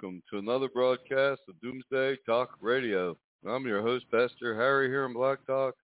[0.00, 3.16] welcome to another broadcast of Doomsday Talk Radio.
[3.48, 5.74] I'm your host, Pastor Harry here in Blog Talk,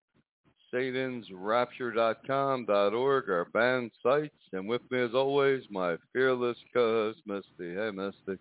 [0.72, 7.74] satansrapture.com.org, our band sites, and with me as always, my fearless co-host, Misty.
[7.74, 8.38] Hey, Misty.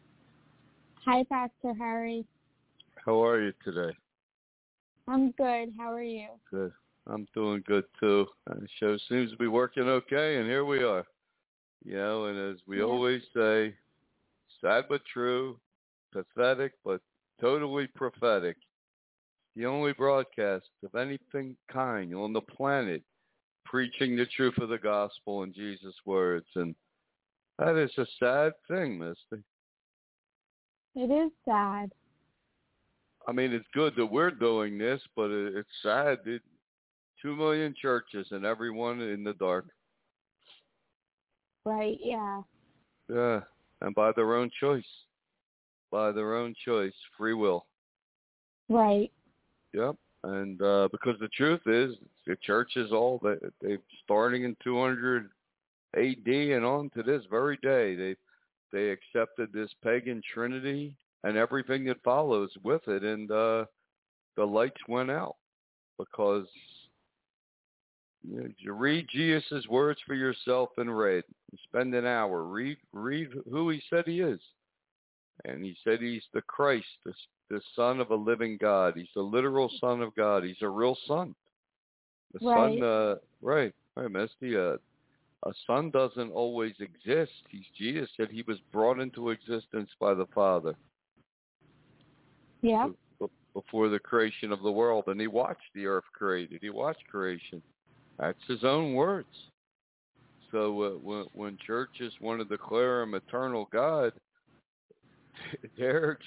[1.05, 2.23] Hi, Pastor Harry.
[3.03, 3.95] How are you today?
[5.08, 5.69] I'm good.
[5.77, 6.27] How are you?
[6.52, 6.71] Good.
[7.08, 8.27] I'm doing good too.
[8.49, 11.03] Uh, The show seems to be working okay, and here we are.
[11.83, 12.83] You know, and as we Yeah.
[12.85, 13.75] always say,
[14.64, 15.59] sad but true,
[16.11, 17.02] pathetic but
[17.42, 18.58] totally prophetic.
[19.55, 23.03] The only broadcast of anything kind on the planet
[23.66, 26.47] preaching the truth of the gospel in Jesus' words.
[26.55, 26.75] And
[27.59, 29.44] that is a sad thing, Misty.
[30.95, 31.92] It is sad.
[33.27, 36.39] I mean, it's good that we're doing this, but it's sad that
[37.22, 39.66] two million churches and everyone in the dark.
[41.66, 42.42] Right, yeah.
[43.10, 43.42] Yeah,
[43.83, 44.83] and by their own choice,
[45.92, 47.66] by their own choice, free will.
[48.70, 49.11] Right.
[49.73, 49.95] Yep.
[50.23, 51.95] And uh, because the truth is,
[52.26, 55.30] the church is all that they starting in 200
[55.98, 58.16] AD and on to this very day, they
[58.72, 63.66] they accepted this pagan trinity and everything that follows with it, and uh,
[64.36, 65.36] the lights went out
[65.99, 66.48] because
[68.28, 71.23] you, you read Jesus' words for yourself and read.
[71.70, 72.44] Spend an hour.
[72.44, 74.39] Read read who he said he is.
[75.45, 77.14] And he said he's the Christ, the,
[77.50, 78.94] the Son of a living God.
[78.95, 80.44] He's the literal Son of God.
[80.44, 81.36] He's a real Son.
[82.34, 82.80] The Right.
[82.80, 84.58] Son, uh, right, right, Misty.
[84.58, 84.78] Uh,
[85.45, 87.32] a Son doesn't always exist.
[87.50, 90.76] He's Jesus said he was brought into existence by the Father
[92.61, 92.88] Yeah.
[93.54, 96.61] before the creation of the world, and he watched the earth created.
[96.61, 97.61] He watched creation.
[98.19, 99.27] That's his own words.
[100.51, 104.13] So uh, when, when churches want to declare a eternal God,
[105.77, 106.19] they're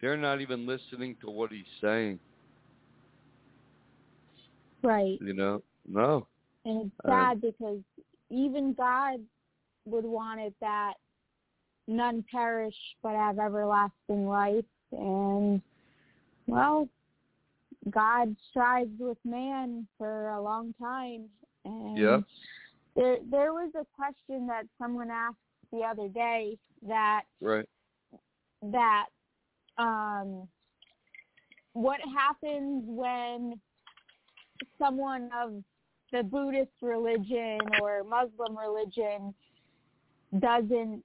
[0.00, 2.18] they're not even listening to what he's saying.
[4.82, 5.18] Right.
[5.20, 6.26] You know, no.
[6.64, 7.80] And it's sad because
[8.30, 9.20] even God
[9.84, 10.94] would want it that
[11.88, 14.64] none perish but have everlasting life.
[14.92, 15.62] And,
[16.46, 16.88] well,
[17.90, 21.26] God strives with man for a long time.
[21.64, 22.20] And Yeah.
[22.94, 25.36] there, there was a question that someone asked
[25.72, 27.68] the other day that Right.
[28.62, 29.06] that
[29.78, 30.48] um
[31.74, 33.60] what happens when
[34.78, 35.62] someone of
[36.12, 39.34] the Buddhist religion or Muslim religion
[40.38, 41.04] doesn't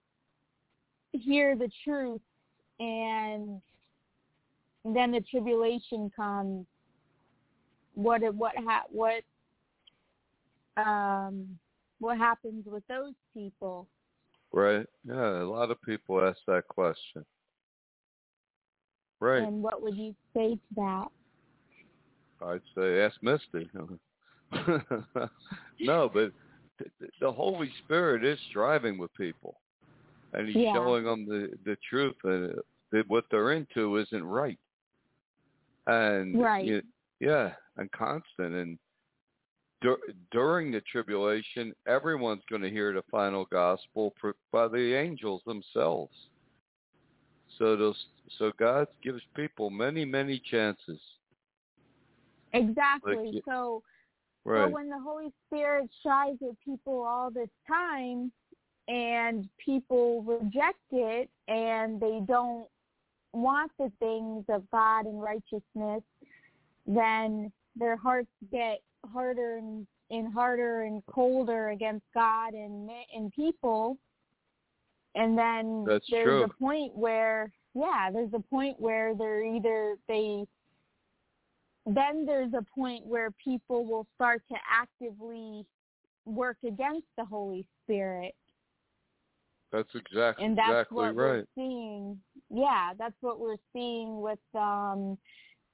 [1.12, 2.22] hear the truth
[2.80, 3.62] and
[4.86, 6.66] then the tribulation comes
[8.03, 9.23] what what ha- what
[10.78, 11.57] um
[12.00, 13.88] what happens with those people
[14.53, 14.85] Right.
[15.07, 15.41] Yeah.
[15.41, 17.23] A lot of people ask that question.
[19.22, 19.44] Right.
[19.44, 21.06] and what would you say to that
[22.45, 23.69] I'd say ask Misty.
[25.80, 26.31] no, but
[26.80, 29.56] th- th- the Holy Spirit is striving with people,
[30.33, 30.74] and He's Yeah.
[30.74, 32.59] showing them the the truth, and
[32.92, 34.59] that what they're into isn't right.
[35.88, 36.65] And Right.
[36.65, 36.81] y-
[37.19, 38.79] yeah, and constant, and
[39.81, 39.97] dur-
[40.31, 46.13] during the tribulation, everyone's going to hear the final gospel pr- by the angels themselves.
[47.57, 48.06] So those,
[48.39, 51.00] so God gives people many, many chances.
[52.53, 53.83] exactly Like, so
[54.44, 54.69] Right.
[54.69, 58.31] So when the Holy Spirit strives with people all this time
[58.88, 62.65] and people reject it and they don't
[63.33, 66.01] want the things of God and righteousness,
[66.88, 68.81] then their hearts get
[69.12, 73.97] harder and, and harder and colder against God and and people.
[75.15, 76.44] And then That's there's true.
[76.44, 80.45] a point where yeah, there's a point where they're either they
[81.85, 85.65] then there's a point where people will start to actively
[86.25, 88.35] work against the Holy Spirit.
[89.71, 91.15] That's exactly And that's exactly what right.
[91.15, 92.19] we're seeing.
[92.50, 95.17] Yeah, that's what we're seeing with um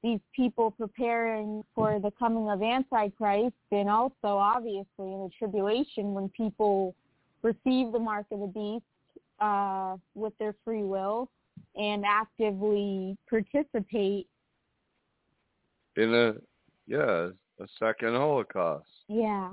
[0.03, 6.29] these people preparing for the coming of Antichrist and also obviously in the tribulation when
[6.29, 6.95] people
[7.41, 8.83] receive the mark of the beast
[9.39, 11.29] uh with their free will
[11.75, 14.27] and actively participate.
[15.95, 16.33] In a
[16.87, 17.29] yeah,
[17.59, 18.87] a second Holocaust.
[19.07, 19.51] Yeah.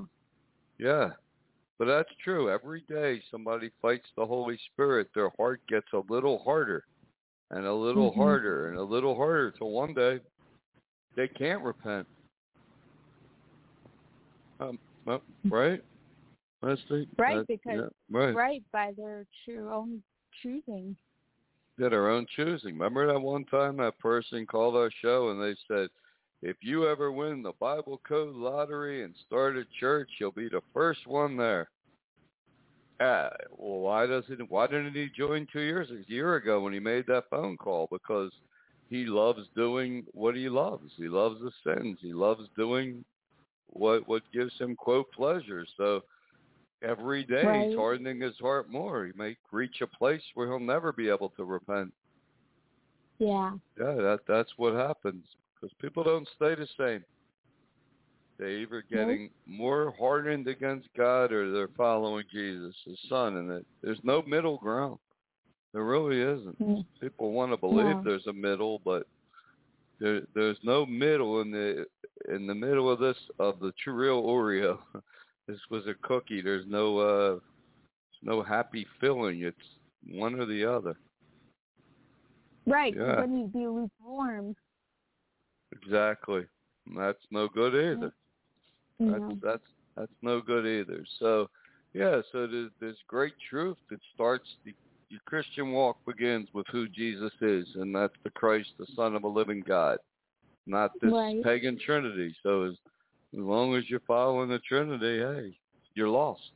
[0.78, 1.10] Yeah.
[1.78, 2.50] But that's true.
[2.50, 6.84] Every day somebody fights the Holy Spirit, their heart gets a little harder
[7.50, 8.16] and a little Mhm.
[8.16, 10.20] harder and a little harder till one day
[11.16, 12.06] they can't repent.
[14.60, 15.82] Um, well, right?
[16.62, 17.08] Leslie?
[17.18, 17.88] Right, That- because- yeah,
[18.18, 18.34] right.
[18.34, 20.02] Right by their true own
[20.42, 20.96] choosing.
[21.78, 22.74] Yeah, their own choosing.
[22.74, 25.88] Remember that one time that person called our show and they said,
[26.42, 30.60] if you ever win the Bible Code lottery and start a church, you'll be the
[30.72, 31.68] first one there.
[33.00, 34.50] Uh, well, why doesn't?
[34.50, 37.88] Why didn't he join two years a year ago when he made that phone call?
[37.90, 38.30] Because
[38.94, 40.92] he loves doing what he loves.
[40.96, 41.98] He loves the sins.
[42.00, 43.04] He loves doing
[43.66, 45.66] what what gives him quote pleasure.
[45.76, 46.02] So
[46.80, 47.66] every day Right.
[47.66, 49.06] he's hardening his heart more.
[49.06, 51.92] He may reach a place where he'll never be able to repent.
[53.18, 53.54] Yeah.
[53.76, 55.24] Yeah, that that's what happens
[55.54, 57.04] because people don't stay the same.
[58.38, 63.66] They either getting more hardened against God or they're following Jesus, His Son, and it,
[63.82, 64.98] there's no middle ground.
[65.74, 66.62] There really isn't.
[66.62, 66.86] Mm.
[67.00, 68.02] People want to believe No.
[68.04, 69.08] there's a middle, but
[69.98, 71.84] there there's no middle in the
[72.32, 74.78] in the middle of this of the real Oreo.
[75.46, 76.40] This was a cookie.
[76.40, 77.38] There's no uh
[78.22, 79.42] no happy filling.
[79.42, 79.58] It's
[80.08, 80.96] one or the other.
[82.66, 82.94] Right.
[82.96, 83.16] Yeah.
[83.16, 84.56] then you'd be lukewarm.
[85.72, 86.46] Exactly.
[86.86, 88.14] And that's no good either.
[88.98, 91.04] You That's that's that's no good either.
[91.18, 91.50] So
[91.92, 94.72] yeah, so there's there's great truth that starts the
[95.14, 99.22] your Christian walk begins with who Jesus is, and that's the Christ, the Son of
[99.22, 99.98] a living God,
[100.66, 101.40] not this Right.
[101.40, 102.36] pagan Trinity.
[102.42, 102.74] So as
[103.32, 105.58] as long as you're following the Trinity, hey,
[105.94, 106.52] you're lost.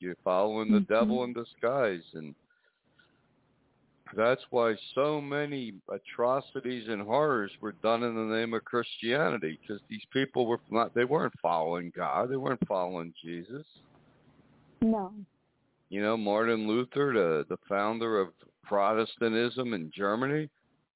[0.00, 0.88] You're following the Mhm.
[0.88, 2.34] devil in disguise, and
[4.14, 9.80] that's why so many atrocities and horrors were done in the name of Christianity, because
[9.88, 13.66] these people were not—they weren't following God, they weren't following Jesus.
[14.80, 15.14] No.
[15.92, 18.28] You know, Martin Luther, the the founder of
[18.64, 20.48] Protestantism in Germany,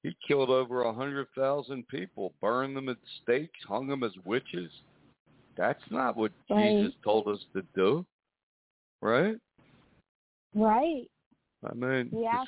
[0.03, 4.73] he killed over a hundred thousand people, burned them at stakes, hung them as witches.
[5.55, 6.71] That's not what Right.
[6.71, 8.07] Jesus told us to do,
[9.03, 9.37] right?
[10.55, 11.11] Right.
[11.63, 12.43] I mean, Yeah.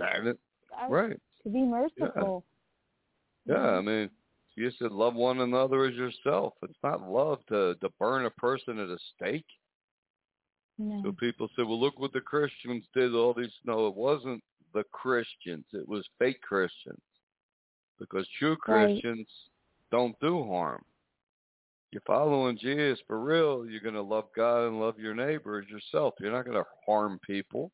[0.89, 1.21] right?
[1.43, 2.44] To be merciful.
[3.44, 4.09] Yeah, I mean,
[4.55, 6.55] you said love one another as yourself.
[6.62, 9.44] It's not love to to burn a person at a stake.
[10.79, 11.01] No.
[11.03, 13.15] So people say, well, look what the Christians did.
[13.15, 13.53] All these.
[13.65, 14.43] No, it wasn't
[14.75, 15.65] the Christians.
[15.73, 17.01] It was fake Christians.
[17.99, 18.87] Because true Right.
[18.87, 19.29] Christians
[19.91, 20.85] don't do harm.
[21.91, 23.67] You're following Jesus for real.
[23.67, 26.15] You're going to love God and love your neighbor as yourself.
[26.20, 27.73] You're not going to harm people.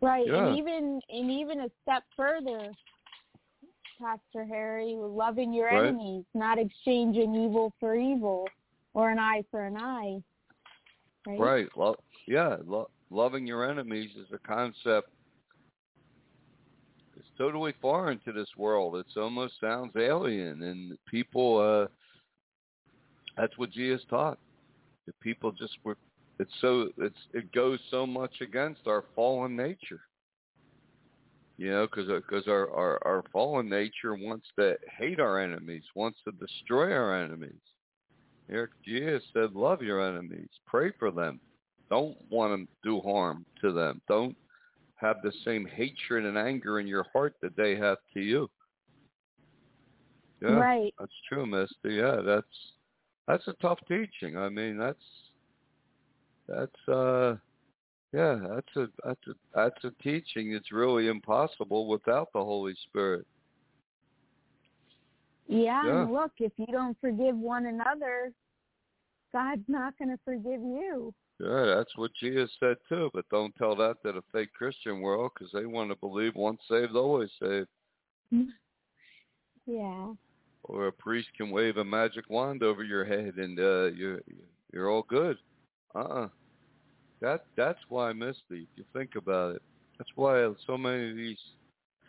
[0.00, 0.26] Right.
[0.26, 0.48] Yeah.
[0.48, 2.72] And even and even a step further,
[3.98, 5.86] Pastor Harry, loving your Right.
[5.86, 8.46] enemies, not exchanging evil for evil
[8.92, 10.22] or an eye for an eye.
[11.36, 11.68] Right.
[11.76, 11.96] Right.
[12.26, 12.56] Yeah.
[12.66, 15.10] Lo- loving your enemies is a concept.
[17.16, 18.96] It's totally foreign to this world.
[18.96, 21.58] It almost sounds alien, and people.
[21.58, 21.86] uh
[23.36, 24.38] That's what Jesus taught.
[25.06, 25.96] The people just were.
[26.38, 26.88] It's so.
[26.98, 30.00] It's it goes so much against our fallen nature.
[31.56, 36.20] You know, because because our, our our fallen nature wants to hate our enemies, wants
[36.24, 37.60] to destroy our enemies.
[38.50, 41.40] Eric Jesus said, "Love your enemies, pray for them.
[41.90, 44.00] Don't want them to do harm to them.
[44.08, 44.36] Don't
[44.96, 48.50] have the same hatred and anger in your heart that they have to you."
[50.40, 50.94] Yeah, Right.
[50.98, 51.94] that's true, Misty.
[51.94, 52.72] Yeah, that's
[53.26, 54.36] that's a tough teaching.
[54.36, 55.04] I mean, that's
[56.46, 57.36] that's uh,
[58.12, 63.26] yeah, that's a that's a that's a teaching that's really impossible without the Holy Spirit.
[65.48, 66.02] Yeah, Yeah.
[66.02, 68.32] and look, if you don't forgive one another,
[69.32, 71.12] God's not going to forgive you.
[71.40, 73.10] Yeah, that's what Jesus said too.
[73.14, 76.60] But don't tell that to the fake Christian world because they want to believe once
[76.68, 77.68] saved, always saved.
[79.66, 80.14] Yeah.
[80.64, 84.20] or a priest can wave a magic wand over your head and uh you're
[84.72, 85.36] you're all good.
[85.94, 86.28] Uh-uh.
[87.20, 89.62] That that's why Misty, if you think about it.
[89.98, 91.38] That's why so many of these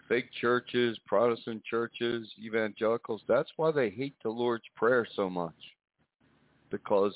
[0.09, 5.53] fake churches, Protestant churches, evangelicals, that's why they hate the Lord's Prayer so much.
[6.71, 7.13] Because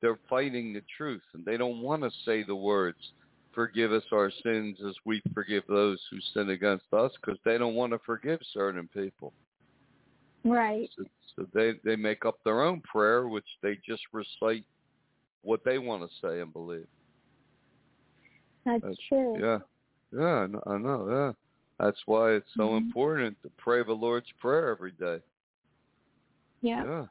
[0.00, 2.98] they're fighting the truth and they don't want to say the words,
[3.52, 7.74] forgive us our sins as we forgive those who sin against us because they don't
[7.74, 9.32] want to forgive certain people.
[10.44, 10.88] Right.
[10.96, 11.04] So,
[11.36, 14.64] so they, they make up their own prayer, which they just recite
[15.42, 16.86] what they want to say and believe.
[18.64, 19.36] That's, That's true.
[19.40, 19.58] Yeah.
[20.12, 21.32] Yeah, I know, I know, yeah.
[21.80, 22.76] That's why it's so Mhm.
[22.76, 25.22] important to pray the Lord's Prayer every day.
[26.60, 26.84] Yeah.
[26.84, 27.06] Yeah.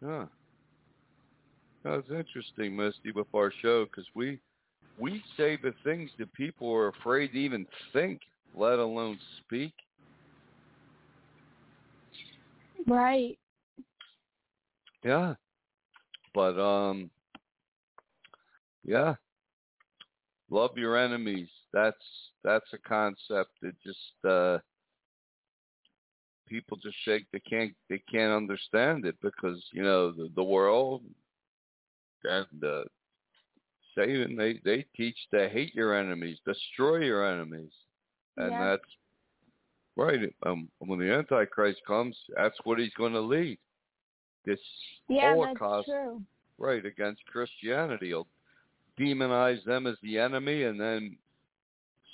[0.00, 0.28] Yeah.
[1.82, 4.40] That's interesting, Misty, with our show because we
[4.96, 8.22] we say the things that people are afraid to even think,
[8.54, 9.74] let alone speak.
[12.86, 13.38] Right.
[15.02, 15.34] Yeah.
[16.32, 17.10] But um
[18.84, 19.16] yeah.
[20.48, 21.50] Love your enemies.
[21.72, 21.96] That's
[22.42, 24.58] that's a concept that just uh
[26.48, 31.02] people just shake they can't they can't understand it because, you know, the, the world
[32.24, 32.82] and uh
[33.96, 37.72] Satan they, they teach to hate your enemies, destroy your enemies.
[38.36, 38.70] And Yeah.
[38.70, 38.90] that's
[39.96, 40.34] right.
[40.44, 43.58] Um when the Antichrist comes, that's what he's gonna lead.
[44.44, 44.60] This
[45.08, 45.88] Yeah, Holocaust
[46.58, 48.08] right against Christianity.
[48.08, 48.26] He'll
[48.98, 51.16] demonize them as the enemy and then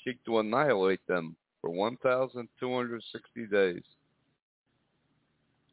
[0.07, 3.83] seek to annihilate them for 1,260 days.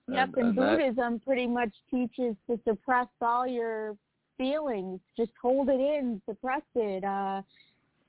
[0.10, 3.96] Yep, And- and, and that- Buddhism pretty much teaches to suppress all your
[4.38, 5.00] feelings.
[5.16, 7.04] Just hold it in, suppress it.
[7.04, 7.42] Uh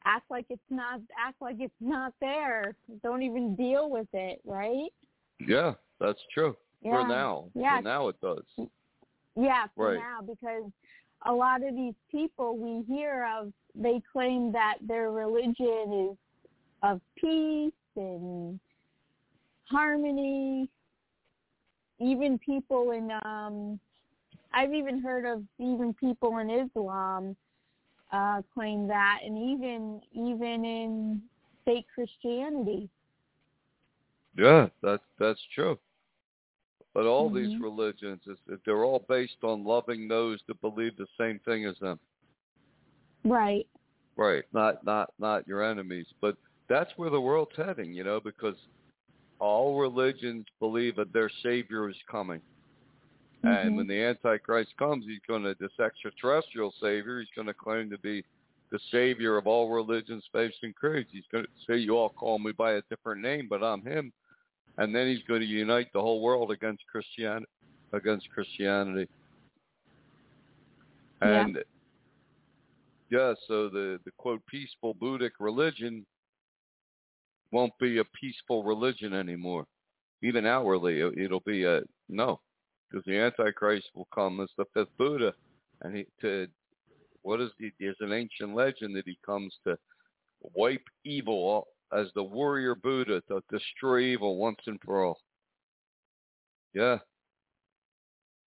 [0.06, 2.74] act like it's not act like it's not there.
[3.02, 4.90] Don't even deal with it, right?
[5.40, 6.56] Yeah, that's true.
[6.82, 7.02] Yeah.
[7.02, 7.48] For now.
[7.54, 7.78] Yeah.
[7.78, 8.44] For now it does.
[9.36, 9.98] Yeah, for Right.
[9.98, 10.70] now because
[11.24, 16.16] a lot of these people we hear of, they claim that their religion is
[16.82, 18.60] of peace and
[19.64, 20.68] harmony.
[21.98, 23.80] Even people in um
[24.52, 27.36] I've even heard of even people in Islam
[28.12, 31.22] uh claim that and even even in
[31.64, 32.88] fake Christianity.
[34.36, 35.78] Yeah, that's that's true.
[36.94, 37.60] But all these Mhm.
[37.60, 38.22] religions,
[38.64, 41.98] they're all based on loving those that believe the same thing as them.
[43.24, 43.68] Right.
[44.16, 44.44] Right.
[44.52, 46.06] Not not not your enemies.
[46.20, 46.36] But
[46.68, 48.56] that's where the world's heading, you know, because
[49.40, 52.40] all religions believe that their savior is coming.
[53.42, 53.76] And Mhm.
[53.76, 57.98] when the Antichrist comes, he's going to, this extraterrestrial savior, he's going to claim to
[57.98, 58.24] be
[58.70, 61.10] the savior of all religions, faiths, and creeds.
[61.10, 64.12] He's going to say, you all call me by a different name, but I'm him.
[64.78, 67.46] And then he's going to unite the whole world against Christianity.
[67.92, 69.08] Against Christianity.
[71.22, 71.42] Yeah.
[71.42, 71.58] And
[73.10, 76.04] yeah, so the, the quote peaceful Buddhic religion
[77.52, 79.64] won't be a peaceful religion anymore.
[80.22, 82.40] Even outwardly, it- it'll be a no,
[82.90, 85.32] because the Antichrist will come as the fifth Buddha,
[85.82, 86.48] and he to
[87.22, 87.70] what is the?
[87.78, 89.78] There's an ancient legend that he comes to
[90.54, 95.20] wipe evil as the warrior Buddha to destroy evil once and for all.
[96.74, 96.98] Yeah.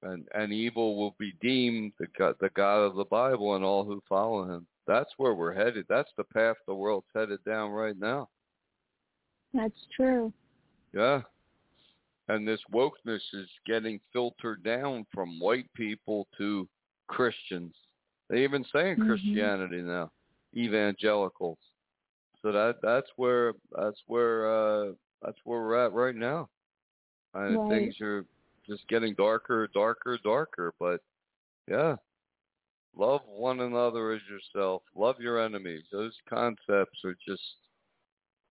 [0.03, 3.83] And and evil will be deemed the god, the God of the Bible and all
[3.83, 4.67] who follow him.
[4.85, 5.85] That's where we're headed.
[5.89, 8.29] That's the path the world's headed down right now.
[9.53, 10.31] That's true.
[10.93, 11.21] Yeah.
[12.29, 16.67] And this wokeness is getting filtered down from white people to
[17.07, 17.73] Christians.
[18.29, 19.07] They even say in Mhm.
[19.07, 20.11] Christianity now,
[20.55, 21.57] evangelicals.
[22.41, 24.91] So that that's where that's where uh
[25.21, 26.49] that's where we're at right now.
[27.33, 27.69] And Right.
[27.69, 28.25] things are
[28.67, 30.73] just getting darker, darker, darker.
[30.79, 31.01] But
[31.67, 31.95] yeah.
[32.95, 34.81] Love one another as yourself.
[34.95, 35.83] Love your enemies.
[35.91, 37.43] Those concepts are just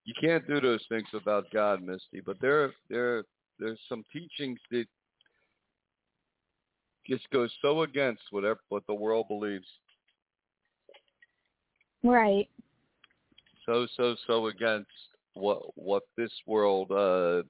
[0.06, 2.22] you can't do those things without God, Misty.
[2.24, 3.24] But there, there,
[3.58, 4.86] there's some teachings that
[7.08, 9.66] just go so against whatever what the world believes.
[12.04, 12.48] Right.
[13.66, 14.90] So, so, so against
[15.34, 17.42] what what this world uh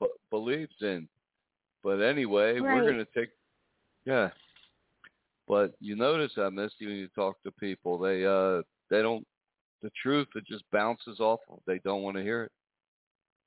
[0.00, 1.08] b- believes in.
[1.82, 2.74] But anyway, Right.
[2.74, 3.30] we're gonna take,
[4.04, 4.30] yeah.
[5.48, 9.26] But you notice that, Misty, when you talk to people, they uh they don't
[9.82, 11.40] the truth it just bounces off.
[11.48, 11.58] them.
[11.66, 12.52] They don't want to hear it.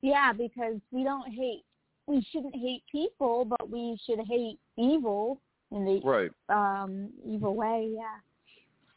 [0.02, 1.64] Yeah, because we don't hate.
[2.08, 5.42] We shouldn't hate people, but we should hate evil
[5.72, 6.32] in the Right.
[6.50, 7.94] um evil way.
[7.96, 8.18] Yeah.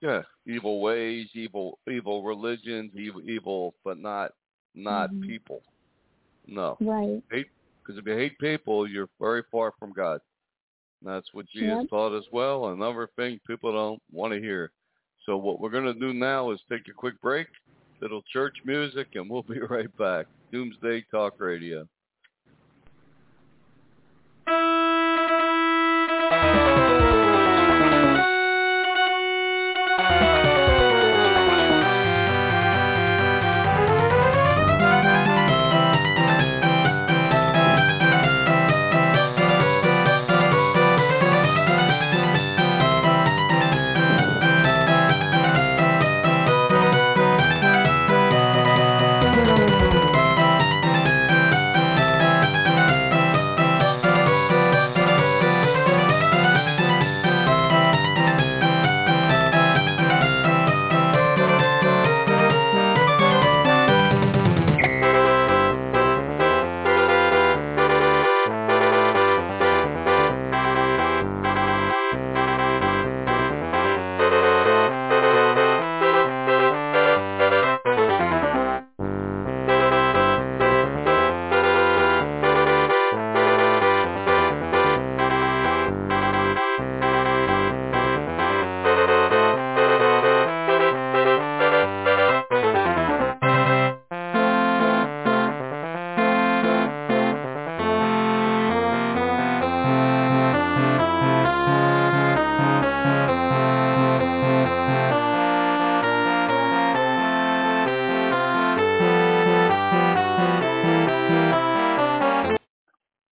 [0.01, 4.33] Yeah, evil ways, evil evil religions, evil evil, but not
[4.75, 5.23] not Mhm.
[5.23, 5.63] people.
[6.47, 7.23] No, Right.
[7.31, 10.21] Because if you hate people, you're very far from God.
[11.01, 11.89] And that's what Jesus Yep.
[11.89, 12.69] taught as well.
[12.69, 14.71] Another thing people don't want to hear.
[15.25, 17.49] So what we're going to do now is take a quick break,
[18.01, 20.27] little church music, and we'll be right back.
[20.53, 21.89] Doomsday Talk Radio.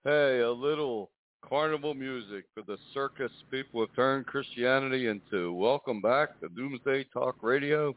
[0.06, 1.10] Hey, a little
[1.42, 5.54] carnival music for the circus people have turned Christianity into.
[5.54, 7.96] Welcome back to Doomsday Talk Radio.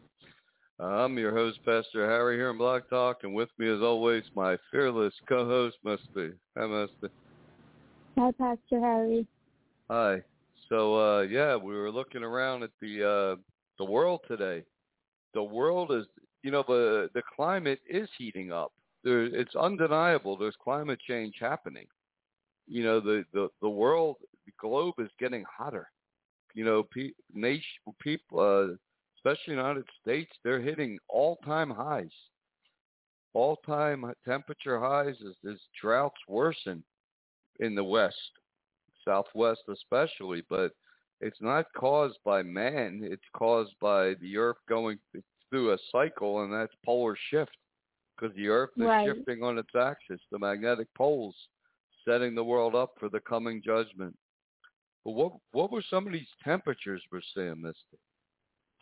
[0.80, 4.56] I'm your host, Pastor Harry, here in Blog Talk, and with me, as always, my
[4.72, 6.34] fearless co-host, Misty.
[6.58, 7.14] Hi, Misty.
[8.18, 9.28] Hi, Pastor Harry.
[9.90, 10.22] Hi.
[10.70, 13.42] So, uh, yeah, we were looking around at the uh,
[13.80, 14.64] the world today.
[15.34, 16.06] The world is,
[16.42, 18.72] you know, the the climate is heating up.
[19.04, 20.38] There, it's undeniable.
[20.38, 21.86] There's climate change happening.
[22.68, 25.90] You know, the the the world, the globe is getting hotter.
[26.54, 27.64] You know, pe- nation
[28.00, 28.76] people, uh,
[29.18, 32.12] especially United States, they're hitting all-time highs.
[33.34, 36.84] All-time temperature highs as, as droughts worsen
[37.60, 38.32] in the West,
[39.06, 40.72] Southwest especially, but
[41.22, 43.02] it's not caused by man.
[43.04, 44.98] It's caused by the Earth going
[45.50, 47.56] through a cycle, and that's polar shift
[48.16, 49.06] because the Earth is Right.
[49.06, 51.36] shifting on its axis, the magnetic poles,
[52.08, 54.16] setting the world up for the coming judgment.
[55.04, 57.98] But what what were some of these temperatures we're seeing, Misty?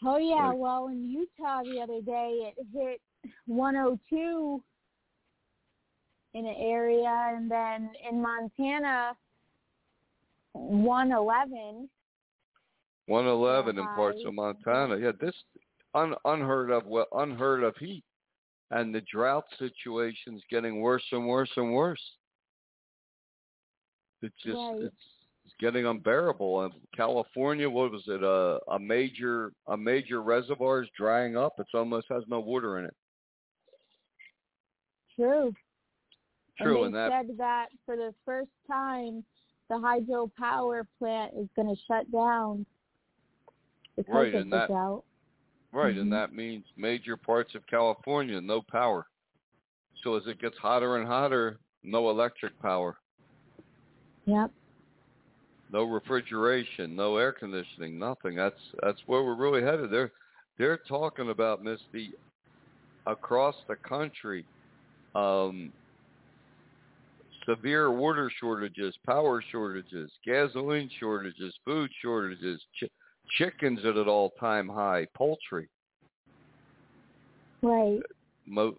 [0.05, 3.01] Oh yeah, Like- well in Utah the other day it hit
[3.47, 4.61] 102
[6.33, 9.15] in an area, and then in Montana
[10.53, 11.89] 111.
[13.07, 14.97] 111 in parts of Montana.
[14.97, 15.35] Yeah, this
[15.93, 18.03] un, unheard of well, unheard of heat,
[18.71, 22.01] and the drought situation's getting worse and worse and worse.
[24.25, 24.81] It's just Right.
[24.81, 24.95] it's,
[25.45, 26.61] it's getting unbearable.
[26.63, 28.23] And California, what was it?
[28.23, 31.53] A a major a major reservoir is drying up.
[31.59, 32.95] It almost has no water in it.
[35.15, 35.53] True.
[36.59, 39.23] True, and and they that said that for the first time
[39.69, 42.65] the hydro power plant is going to shut down
[43.95, 45.03] because Right, of and the that- drought.
[45.71, 46.01] Right, Mhm.
[46.01, 49.07] and that means major parts of California, no power.
[50.03, 52.97] So as it gets hotter and hotter, no electric power,
[54.25, 54.51] Yep.
[55.71, 58.35] no refrigeration, no air conditioning, nothing.
[58.35, 59.91] That's that's where we're really headed.
[59.91, 60.11] They're
[60.57, 62.13] they're talking about Misty
[63.05, 64.45] across the country,
[65.13, 65.71] um,
[67.45, 72.89] severe water shortages, power shortages, gasoline shortages, food shortages, ch-
[73.38, 75.69] chickens at an all-time high, poultry.
[77.61, 78.01] Right.
[78.45, 78.75] mo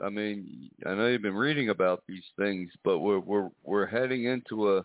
[0.00, 4.24] I mean, I know you've been reading about these things, but we're we're we're heading
[4.24, 4.84] into a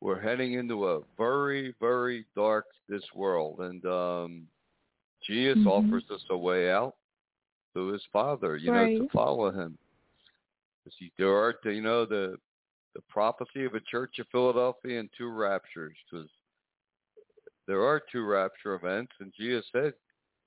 [0.00, 4.48] we're heading into a very very dark this world, and um,
[5.26, 5.66] Jesus Mhm.
[5.66, 6.94] offers us a way out
[7.72, 9.10] through His Father, you know, to Right.
[9.12, 9.76] follow Him.
[10.98, 12.38] See, There are, you know, the
[12.94, 16.30] the prophecy of a church of Philadelphia and two raptures, because
[17.66, 19.92] there are two rapture events, and Jesus said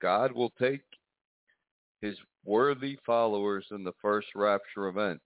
[0.00, 0.82] God will take
[2.00, 5.20] his worthy followers in the first rapture event.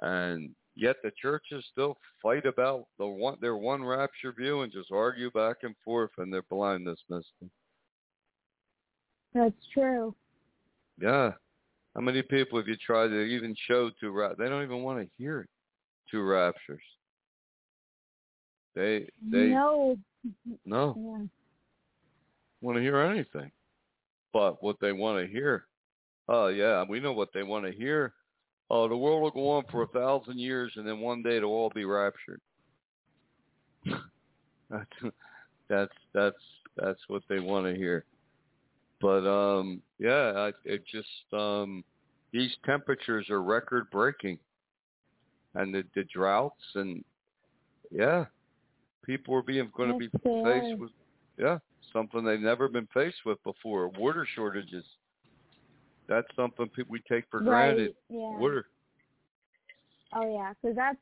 [0.00, 4.90] And yet the churches still fight about the one their one rapture view and just
[4.90, 7.50] argue back and forth in their blindness, Misty.
[9.34, 10.14] That's true.
[11.00, 11.32] Yeah.
[11.94, 14.36] How many people have you tried to even show to rap?
[14.38, 15.48] They don't even want to hear it.
[16.10, 16.82] two raptures.
[18.74, 19.98] They they no.
[20.64, 21.26] no Yeah.
[22.62, 23.50] want to hear anything,
[24.32, 25.66] but what they want to hear,
[26.32, 28.12] oh yeah, we know what they want to hear.
[28.70, 31.52] Oh, the world will go on for a thousand years, and then one day it'll
[31.52, 32.40] all be raptured.
[34.70, 35.12] that's
[35.68, 36.36] that's that's
[36.76, 38.04] that's what they want to hear.
[39.00, 41.84] But um, yeah, I, it just um,
[42.32, 44.38] these temperatures are record breaking,
[45.54, 47.04] and the the droughts and
[47.90, 48.24] yeah,
[49.04, 50.90] people are being going to be faced with
[51.38, 51.58] yeah
[51.92, 53.88] something they've never been faced with before.
[53.88, 54.84] Water shortages.
[56.08, 57.94] That's something people we take for granted.
[58.10, 58.20] Right.
[58.20, 58.38] Yeah.
[58.38, 58.66] Water.
[60.14, 60.98] Oh yeah, because that's,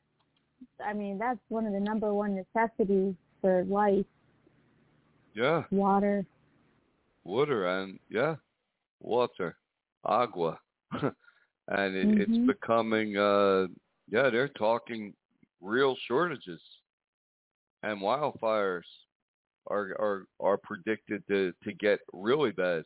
[0.85, 4.05] I mean, that's one of the number one necessities for life:
[5.33, 5.63] Yeah.
[5.71, 6.25] water.
[7.23, 8.35] water and yeah,
[8.99, 9.57] water,
[10.05, 10.59] agua,
[10.91, 12.19] and it, Mhm.
[12.21, 13.67] it's becoming uh
[14.07, 15.13] yeah they're talking
[15.61, 16.61] real shortages,
[17.83, 18.87] and wildfires
[19.67, 22.83] are are are predicted to to get really bad,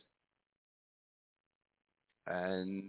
[2.26, 2.84] and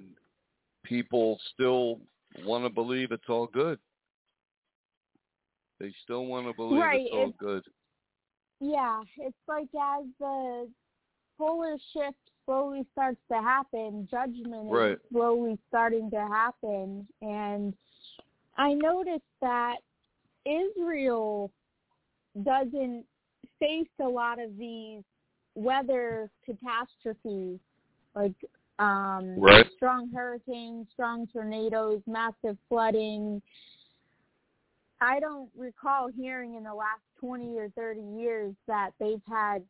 [0.84, 2.00] people still
[2.46, 3.80] want to believe it's all good.
[5.80, 7.64] They still want to believe Right, it's all it's- good.
[8.60, 10.72] Yeah, it's like as the
[11.38, 14.94] polar shift slowly starts to happen, judgment Right.
[14.94, 17.08] is slowly starting to happen.
[17.22, 17.78] And
[18.56, 19.78] I noticed that
[20.46, 21.52] Israel
[22.42, 23.06] doesn't
[23.60, 25.04] face a lot of these
[25.54, 27.60] weather catastrophes
[28.16, 28.34] like
[28.80, 29.70] um Right.
[29.76, 33.42] strong hurricanes, strong tornadoes, massive flooding.
[35.00, 39.64] I don't recall hearing in the last 20 or 30 years that they've had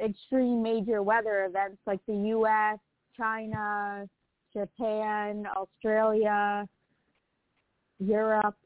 [0.00, 2.78] extreme major weather events like the US,
[3.16, 4.08] China,
[4.52, 6.68] Japan, Australia,
[7.98, 8.56] Europe.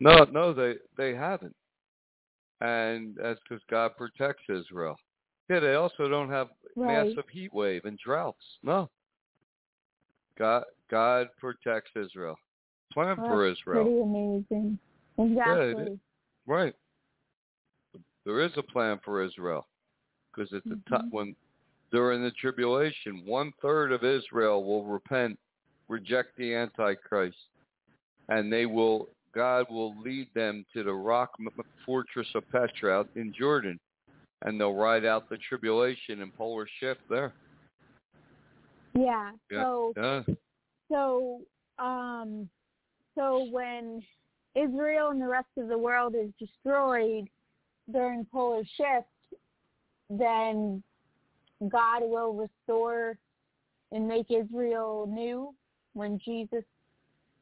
[0.00, 1.56] No, no, they they haven't,
[2.60, 4.96] and that's because God protects Israel.
[5.48, 7.06] Yeah, they also don't have Right.
[7.06, 8.58] massive heat wave and droughts.
[8.62, 8.90] No,
[10.36, 12.38] God God protects Israel.
[12.92, 14.78] Plan for Israel, Pretty amazing.
[15.18, 15.98] Exactly.
[16.46, 16.74] right?
[18.24, 19.66] There is a plan for Israel
[20.30, 21.12] because at the time Mhm.
[21.12, 21.36] when
[21.90, 25.38] during the tribulation, one third of Israel will repent,
[25.88, 27.48] reject the Antichrist,
[28.28, 29.08] and they will.
[29.32, 31.36] God will lead them to the rock
[31.84, 33.78] fortress of Petra out in Jordan,
[34.42, 37.32] and they'll ride out the tribulation and polar shift there.
[38.94, 39.32] yeah.
[39.50, 39.62] Yeah.
[39.62, 40.22] So Yeah,
[40.90, 41.40] so
[41.78, 42.48] um
[43.14, 44.02] so when
[44.54, 47.28] Israel and the rest of the world is destroyed
[47.92, 49.06] during polar shift,
[50.10, 50.82] then
[51.68, 53.18] God will restore
[53.92, 55.54] and make Israel new
[55.94, 56.64] when Jesus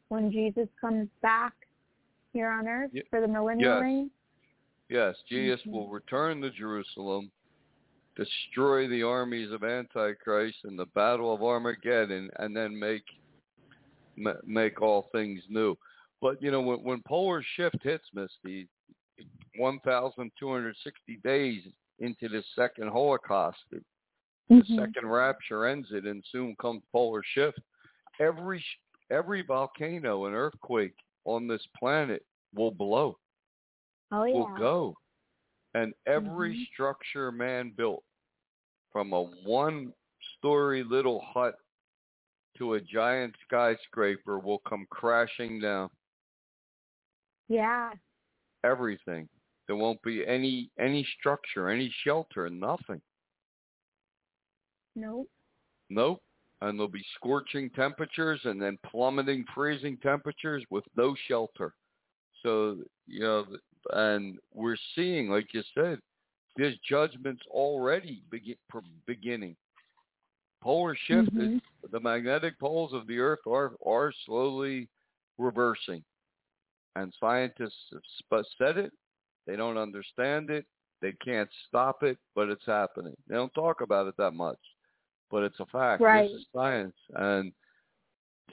[0.08, 1.52] when Jesus comes back
[2.32, 4.10] here on earth Ye- for the millennial reign.
[4.88, 5.16] Yes.
[5.28, 5.72] Jesus Mhm.
[5.72, 7.30] will return to Jerusalem,
[8.16, 13.04] destroy the armies of Antichrist in the battle of Armageddon, and then make
[14.16, 15.76] ma- make all things new.
[16.20, 18.68] But you know, when, when polar shift hits, Misty,
[19.56, 21.62] 1,260 days
[21.98, 23.82] into the second Holocaust, the
[24.50, 24.76] Mhm.
[24.76, 27.58] second rapture ends it, and soon comes polar shift.
[28.20, 28.64] Every
[29.10, 33.18] every volcano and earthquake on this planet will blow,
[34.12, 34.34] Oh yeah.
[34.34, 34.96] will go,
[35.74, 36.66] and every Mhm.
[36.72, 38.04] structure man built,
[38.92, 41.58] from a one-story little hut
[42.58, 45.90] to a giant skyscraper, will come crashing down.
[47.48, 47.92] Yeah.
[48.62, 49.28] Everything.
[49.66, 53.02] There won't be any any structure, any shelter, nothing.
[54.94, 55.28] Nope.
[55.90, 56.22] Nope.
[56.60, 61.74] And there'll be scorching temperatures and then plummeting freezing temperatures with no shelter.
[62.42, 63.46] So, you know,
[63.92, 65.98] and we're seeing, like you said,
[66.56, 68.56] there's judgments already begin,
[69.06, 69.56] beginning.
[70.62, 71.60] Polar shift is Mhm.
[71.90, 74.88] the magnetic poles of the earth are are slowly
[75.38, 76.04] reversing.
[76.96, 77.92] And scientists
[78.30, 78.92] have said it.
[79.46, 80.66] They don't understand it.
[81.00, 83.16] They can't stop it, but it's happening.
[83.26, 84.60] They don't talk about it that much,
[85.30, 86.00] but it's a fact.
[86.00, 86.30] Right.
[86.30, 87.52] This is science, and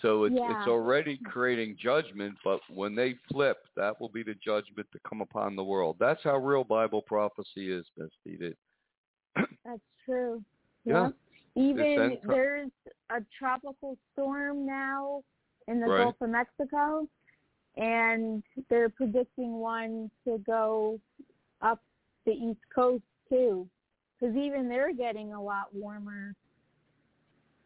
[0.02, 0.60] so it's Yeah.
[0.60, 2.36] it's already creating judgment.
[2.44, 5.98] But when they flip, that will be the judgment to come upon the world.
[6.00, 8.38] That's how real Bible prophecy is, Misty.
[9.36, 10.44] That That's true.
[10.86, 11.04] Yeah.
[11.06, 11.14] Yep.
[11.56, 12.72] Even there's
[13.10, 15.24] a tropical storm now
[15.68, 16.04] in the Right.
[16.04, 17.08] Gulf of Mexico,
[17.76, 21.00] and they're predicting one to go
[21.62, 21.82] up
[22.26, 23.68] the East Coast too,
[24.20, 26.34] because even they're getting a lot warmer.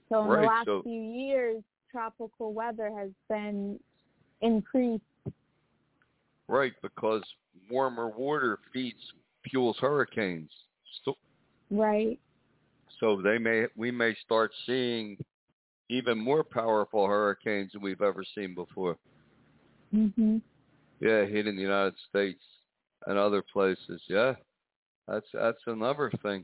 [0.09, 1.63] So in Right, the last so- few years,
[1.95, 3.79] tropical weather has been
[4.41, 5.01] increased.
[6.49, 7.23] Right, because
[7.71, 8.99] warmer water feeds
[9.49, 10.51] fuels hurricanes.
[11.05, 11.15] So,
[11.71, 12.19] Right.
[12.99, 15.17] so they may we may start seeing
[15.87, 18.97] even more powerful hurricanes than we've ever seen before.
[19.93, 20.41] Mhm.
[20.99, 22.43] Yeah, hitting the United States
[23.07, 24.03] and other places.
[24.07, 24.35] Yeah,
[25.07, 26.43] that's that's another thing.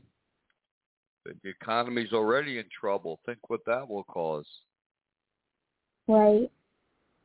[1.24, 3.20] The the economy's already in trouble.
[3.26, 4.48] Think what that will cause.
[6.08, 6.50] Right.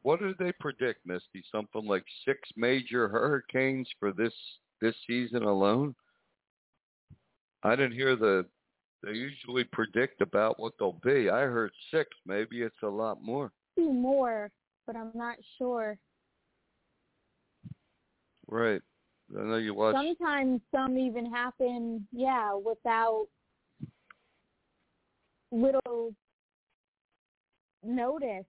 [0.03, 1.43] What did they predict, Misty?
[1.51, 4.33] Something like six major hurricanes for this
[4.79, 5.95] this season alone.
[7.63, 8.45] I didn't hear the.
[9.03, 11.29] They usually predict about what they'll be.
[11.29, 12.09] I heard six.
[12.25, 13.51] Maybe it's a lot more.
[13.77, 14.49] More,
[14.85, 15.97] but I'm not sure.
[18.47, 18.81] Right.
[19.37, 19.95] I know you watch.
[19.95, 23.27] Sometimes some even happen, yeah, without
[25.51, 26.13] little
[27.83, 28.45] notice.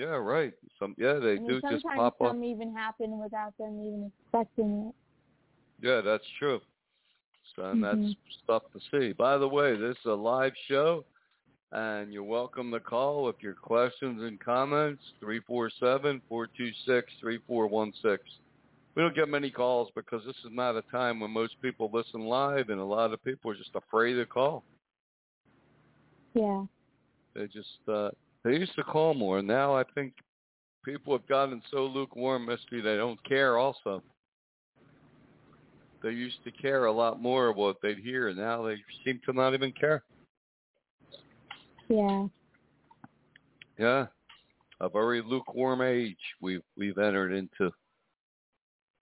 [0.00, 0.54] Yeah, right.
[0.78, 2.30] Some yeah, they I mean, do just sometimes pop up.
[2.30, 5.86] some even happen without them even expecting it.
[5.86, 6.62] Yeah, that's true.
[7.54, 8.16] So and that's Mhm.
[8.42, 9.12] stuff to see.
[9.12, 11.04] By the way, this is a live show,
[11.72, 15.04] and you're welcome to call with your questions and comments.
[15.20, 18.22] Three four seven four two six three four one six.
[18.94, 22.22] We don't get many calls because this is not a time when most people listen
[22.22, 24.64] live, and a lot of people are just afraid to call.
[26.32, 26.64] Yeah.
[27.34, 28.12] They just uh
[28.44, 29.42] they used to call more.
[29.42, 30.14] Now I think
[30.84, 34.02] people have gotten so lukewarm, Misty, they don't care also.
[36.02, 39.32] They used to care a lot more what they'd hear, and now they seem to
[39.32, 40.02] not even care.
[41.88, 42.26] Yeah.
[43.78, 44.06] Yeah.
[44.80, 47.70] A very lukewarm age we've we've entered into.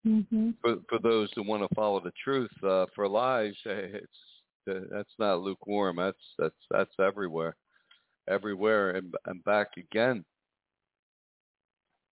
[0.04, 0.54] Mhm.
[0.60, 4.06] For for those who want to follow the truth, uh, for lies, it's
[4.68, 5.96] uh, that's not lukewarm.
[5.96, 7.54] That's that's that's everywhere,
[8.28, 10.24] everywhere, and and back again.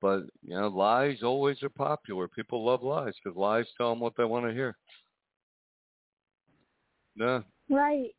[0.00, 2.28] But you know, lies always are popular.
[2.28, 4.76] People love lies because lies tell them what they want to hear.
[7.16, 8.14] Yeah, Right.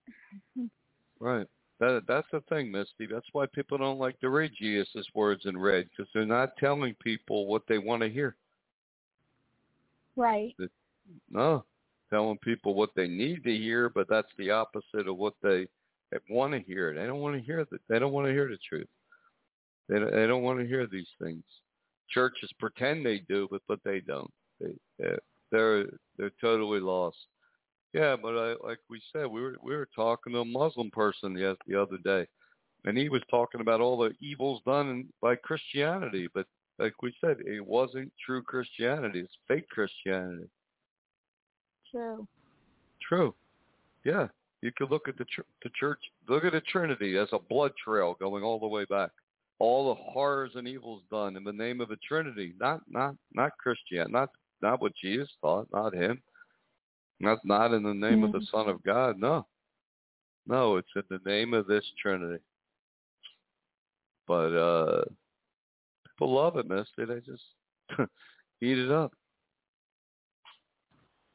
[1.20, 1.48] right.
[1.80, 3.06] That that's the thing, Misty.
[3.06, 6.96] That's why people don't like to read Jesus' words in red because they're not telling
[7.04, 8.36] people what they want to hear.
[10.16, 10.56] Right.
[11.30, 11.64] No,
[12.10, 15.68] telling people what they need to hear, but that's the opposite of what they,
[16.12, 16.90] they want to hear.
[16.92, 16.96] It.
[16.96, 17.82] They don't want to hear that.
[17.90, 18.88] They don't want to hear the truth.
[19.90, 21.44] They don't- they don't want to hear these things.
[22.10, 24.32] Churches pretend they do, but but they don't.
[24.60, 25.20] They they're
[25.52, 25.86] they're,
[26.18, 27.18] they're totally lost.
[27.94, 31.34] Yeah, but I, like we said, we were we were talking to a Muslim person
[31.34, 32.28] the the other day,
[32.86, 36.48] and he was talking about all the evils done in, by Christianity, but
[36.80, 39.22] like we said, it wasn't true Christianity.
[39.22, 40.48] It's fake Christianity.
[41.92, 42.28] True.
[43.02, 43.34] True.
[44.04, 44.28] Yeah.
[44.62, 46.00] You could look at the ch- the church.
[46.28, 49.12] Look at the Trinity as a blood trail going all the way back.
[49.60, 52.54] All the horrors and evils done in the name of the Trinity.
[52.60, 54.12] Not not not Christian.
[54.12, 54.30] Not
[54.62, 56.22] not what Jesus thought, Not him.
[57.20, 58.50] Not not in the name of the Mhm.
[58.50, 59.20] Son of God.
[59.20, 59.48] No.
[60.48, 62.44] No, it's in the name of this Trinity.
[64.28, 65.06] But uh
[66.08, 67.06] people love it, Misty.
[67.06, 67.44] They just
[68.62, 69.14] eat it up.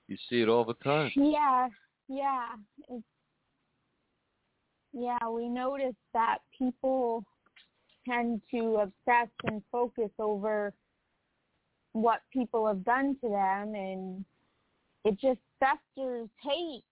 [0.08, 1.12] You see it all the time.
[1.14, 1.68] Yeah.
[2.08, 2.56] Yeah.
[2.88, 3.06] It's
[4.92, 7.24] yeah, we notice that people
[8.08, 10.72] tend to obsess and focus over
[11.92, 14.24] what people have done to them and
[15.04, 16.82] it just festers hate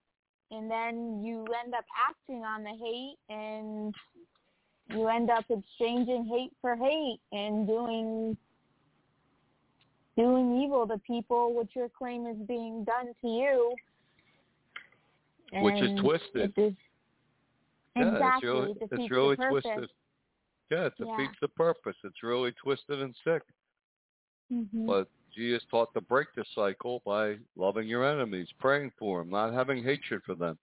[0.50, 3.94] and then you end up acting on the hate and
[4.90, 8.36] you end up exchanging hate for hate and doing
[10.16, 13.74] doing evil to people which your claim is being done to you
[15.52, 16.76] Which is And twisted.
[17.96, 19.90] Yeah, exactly it's really, it it's really twisted.
[20.70, 21.16] Yeah, it Yeah.
[21.16, 21.96] defeats the purpose.
[22.05, 23.42] It's really twisted and sick.
[24.53, 24.87] Mhm.
[24.87, 29.53] But Jesus taught to break the cycle by loving your enemies, praying for them, not
[29.53, 30.59] having hatred for them.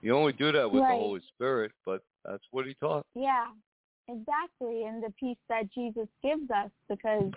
[0.00, 0.90] You only do that with Right.
[0.90, 3.06] the Holy Spirit, but that's what he taught.
[3.14, 3.52] Yeah,
[4.08, 4.84] exactly.
[4.84, 7.32] And the peace that Jesus gives us because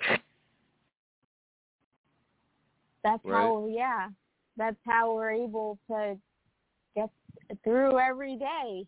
[3.03, 3.33] that's Right.
[3.33, 4.09] how, yeah,
[4.57, 6.19] that's how we're able to
[6.95, 7.11] get
[7.63, 8.87] through every day.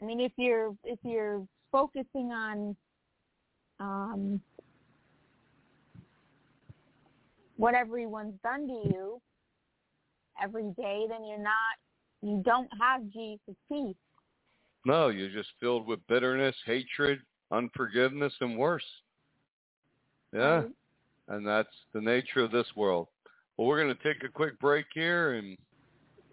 [0.00, 2.76] I mean, if you're if you're focusing on
[3.78, 4.40] um,
[7.56, 9.20] what everyone's done to you
[10.42, 11.76] every day, then you're not
[12.22, 13.96] you don't have Jesus' peace.
[14.86, 18.84] No, you're just filled with bitterness, hatred, unforgiveness, and worse.
[20.32, 20.70] Yeah, Right?
[21.28, 23.08] and that's the nature of this world.
[23.56, 25.58] Well, we're going to take a quick break here, and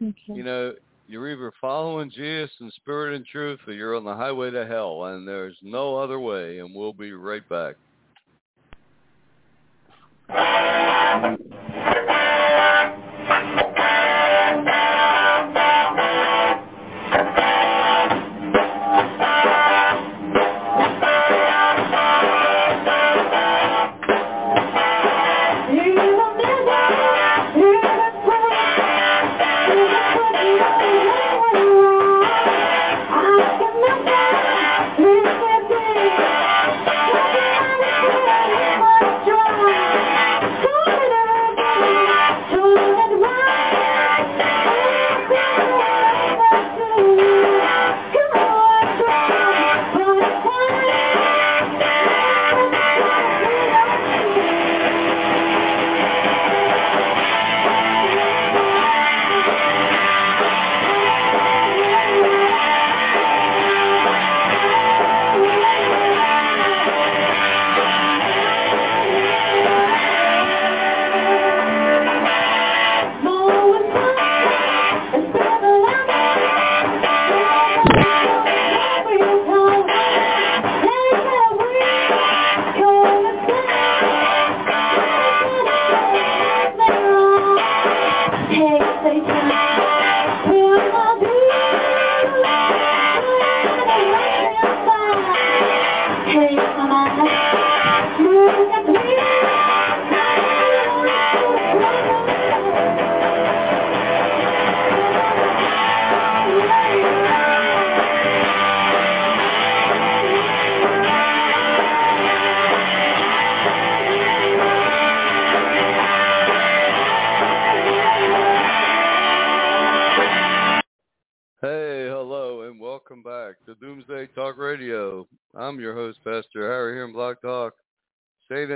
[0.01, 0.15] Okay.
[0.27, 0.73] you know,
[1.07, 5.05] you're either following Jesus in spirit and truth or you're on the highway to hell
[5.05, 7.75] and there's no other way and we'll be right back.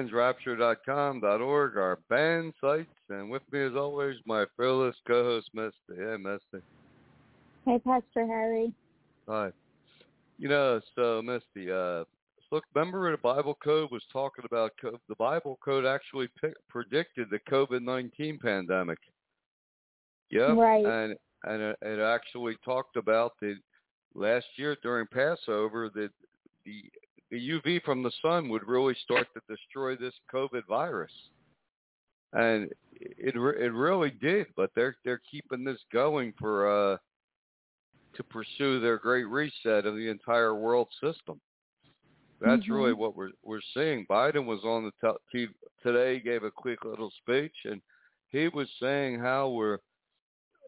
[0.10, 5.74] SatansRapture.com, .org, our band sites, and with me as always, my fearless co-host, Misty.
[5.98, 6.66] Hey, Misty.
[7.66, 8.74] Hey, Pastor Harry.
[9.28, 9.52] Hi.
[10.38, 12.04] You know, so Misty, uh,
[12.52, 17.30] look, remember the Bible code was talking about co- the Bible code actually p- predicted
[17.30, 18.98] the COVID-19 pandemic.
[20.30, 20.86] Yeah, Right.
[20.86, 23.56] and and it, it actually talked about the
[24.14, 26.12] last year during Passover that
[26.66, 26.84] the
[27.32, 31.12] the UV from the sun would really start to destroy this COVID virus,
[32.34, 34.48] and it it really did.
[34.56, 36.98] But they're they're keeping this going for uh
[38.13, 41.39] to pursue their great reset of the entire world system.
[42.41, 42.76] That's Mhm.
[42.76, 44.06] really what we're we're seeing.
[44.08, 47.82] Biden was on the TV today, gave a quick little speech, and
[48.30, 49.80] he was saying how we're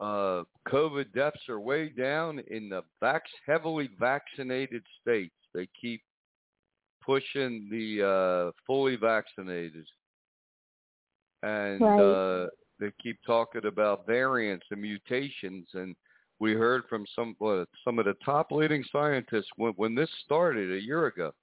[0.02, 5.36] uh, COVID deaths are way down in the vac- heavily vaccinated states.
[5.54, 6.02] They keep
[7.06, 9.88] pushing the uh, fully vaccinated,
[11.42, 12.00] and Right.
[12.00, 12.48] uh,
[12.80, 15.68] they keep talking about variants and mutations.
[15.74, 15.96] And
[16.40, 20.72] we heard from some what, some of the top leading scientists when when this started
[20.72, 21.34] a year ago.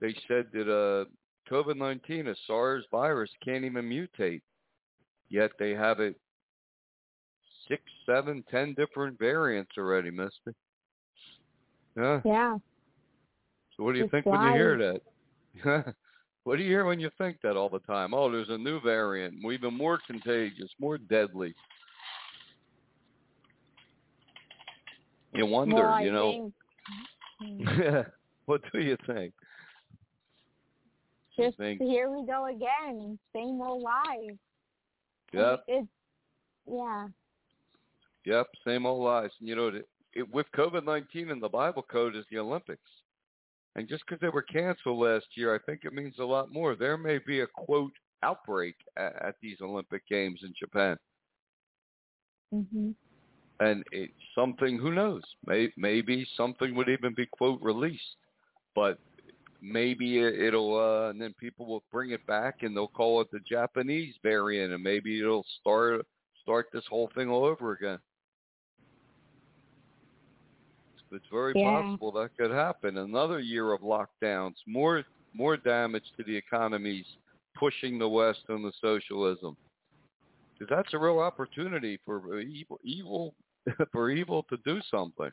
[0.00, 1.04] They said that uh,
[1.52, 4.40] COVID-19, a SARS virus, can't even mutate,
[5.28, 6.16] yet they have it
[7.68, 10.54] six, seven, ten different variants already, Misty.
[11.96, 12.20] Yeah.
[12.24, 12.58] Yeah.
[13.80, 14.76] What do you It's think when you hear
[15.64, 15.94] that?
[16.44, 18.12] what do you hear when you think that all the time?
[18.12, 21.54] Oh, there's a new variant, even more contagious, more deadly.
[25.32, 26.52] You wonder, well, you know.
[27.40, 28.06] think
[28.46, 29.32] what do you think?
[31.38, 33.18] Just think- here we go again.
[33.32, 34.36] Same old lies.
[35.32, 35.64] Yep.
[35.68, 35.88] It's
[36.66, 37.06] yeah.
[38.26, 39.30] Yep, same old lies.
[39.38, 42.82] And you know, it, it, with COVID nineteen and the Bible code is the Olympics,
[43.76, 46.74] and just because they were canceled last year, I think it means a lot more.
[46.74, 50.98] There may be a quote outbreak at, at these Olympic Games in Japan,
[52.52, 52.94] Mhm.
[53.60, 54.78] and it's something.
[54.78, 55.22] Who knows?
[55.46, 58.16] May, maybe something would even be quote released,
[58.74, 58.98] but
[59.60, 60.76] maybe it, it'll.
[60.76, 64.72] Uh, and then people will bring it back, and they'll call it the Japanese variant,
[64.72, 66.04] and maybe it'll start
[66.42, 67.98] start this whole thing all over again.
[71.12, 71.82] It's very Yeah.
[71.82, 72.98] possible that could happen.
[72.98, 77.06] Another year of lockdowns, more more damage to the economies,
[77.54, 79.56] pushing the West into socialism.
[80.52, 83.34] Because that's a real opportunity for evil, evil
[83.92, 85.30] for evil to do something.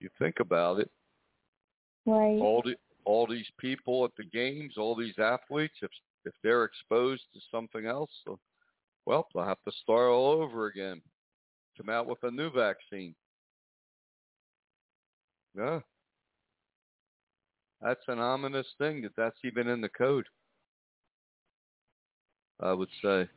[0.00, 0.90] You think about it.
[2.06, 2.40] Right.
[2.40, 5.90] All the all these people at the games, all these athletes, if
[6.24, 8.10] if they're exposed to something else,
[9.06, 11.00] well, they'll have to start all over again.
[11.76, 13.14] Come out with a new vaccine.
[15.56, 15.80] Yeah.
[17.80, 20.26] That's an ominous thing that that's even in the code.
[22.60, 23.28] I would say.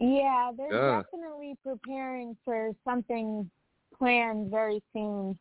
[0.00, 1.02] Yeah, they're Yeah.
[1.02, 3.50] definitely preparing for something
[3.96, 5.38] planned very soon.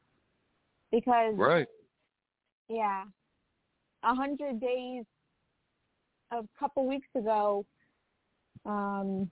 [0.92, 1.68] Because Right.
[2.70, 3.04] yeah,
[4.04, 5.04] a hundred days,
[6.32, 7.66] a couple weeks ago,
[8.66, 9.30] um,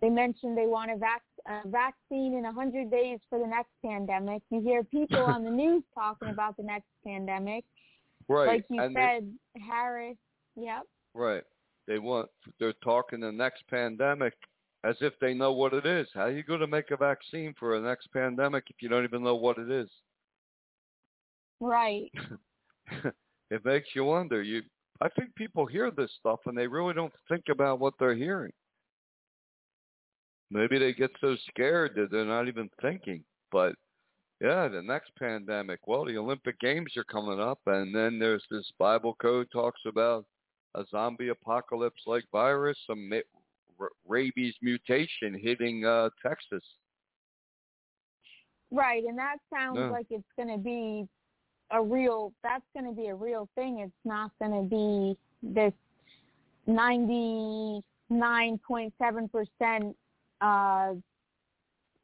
[0.00, 3.70] they mentioned they want a, vac- a vaccine in a hundred days for the next
[3.84, 4.42] pandemic.
[4.50, 7.64] You hear people on the news talking about the next pandemic,
[8.28, 8.46] Right.
[8.46, 9.32] like you and they- said,
[9.68, 10.16] Harris.
[10.56, 10.82] Yep.
[11.14, 11.42] Right.
[11.86, 12.28] They want
[12.58, 14.32] they're talking the next pandemic
[14.84, 16.06] as if they know what it is.
[16.14, 19.04] How are you going to make a vaccine for a next pandemic if you don't
[19.04, 19.88] even know what it is?
[21.60, 22.10] Right.
[23.50, 24.42] it makes you wonder.
[24.42, 24.62] You
[25.00, 28.52] I think people hear this stuff and they really don't think about what they're hearing.
[30.54, 33.24] Maybe they get so scared that they're not even thinking.
[33.50, 33.74] But
[34.40, 35.80] yeah, the next pandemic.
[35.86, 40.24] Well, the Olympic Games are coming up, and then there's this Bible code talks about
[40.76, 43.10] a zombie apocalypse like virus, some
[44.06, 46.62] rabies mutation hitting uh, Texas.
[48.70, 49.90] Right, and that sounds Yeah.
[49.90, 51.08] like it's going to be
[51.72, 52.32] a real.
[52.44, 53.80] That's going to be a real thing.
[53.80, 55.72] It's not going to be this
[56.68, 59.96] ninety nine point seven percent
[60.44, 60.94] uh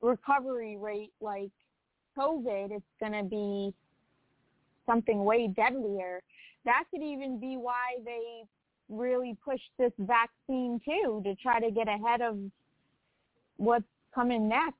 [0.01, 1.51] recovery rate like
[2.18, 2.70] COVID.
[2.70, 3.72] It's going to be
[4.86, 6.22] something way deadlier.
[6.64, 8.45] That could even be why they
[8.88, 12.38] really pushed this vaccine too to try to get ahead of
[13.57, 13.84] what's
[14.14, 14.74] coming next.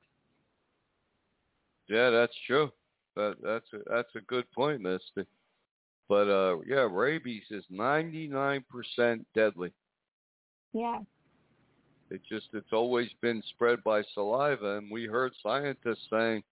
[1.87, 2.71] Yeah, that's true.
[3.15, 5.27] That that's a, that's a good point, Misty.
[6.07, 9.71] But uh, yeah, rabies is ninety nine percent deadly.
[10.73, 10.99] Yeah.
[12.11, 16.43] It just it's always been spread by saliva, and we heard scientists saying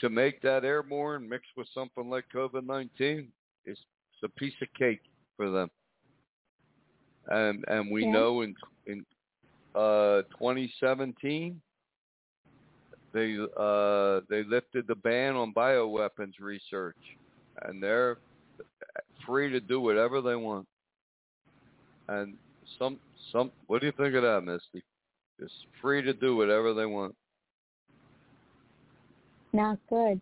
[0.00, 3.28] to make that airborne mixed with something like COVID nineteen
[3.64, 3.78] is
[4.24, 5.00] a piece of cake
[5.36, 5.70] for them.
[7.28, 8.12] And and we Yeah.
[8.12, 8.54] know in
[8.86, 9.06] in
[9.74, 11.60] uh 2017
[13.12, 16.96] they uh they lifted the ban on bioweapons research
[17.62, 18.18] and they're
[19.24, 20.66] free to do whatever they want.
[22.08, 22.36] And
[22.78, 22.98] some
[23.32, 24.84] some what do you think of that, Misty?
[25.40, 27.14] Just free to do whatever they want.
[29.52, 30.20] Not good.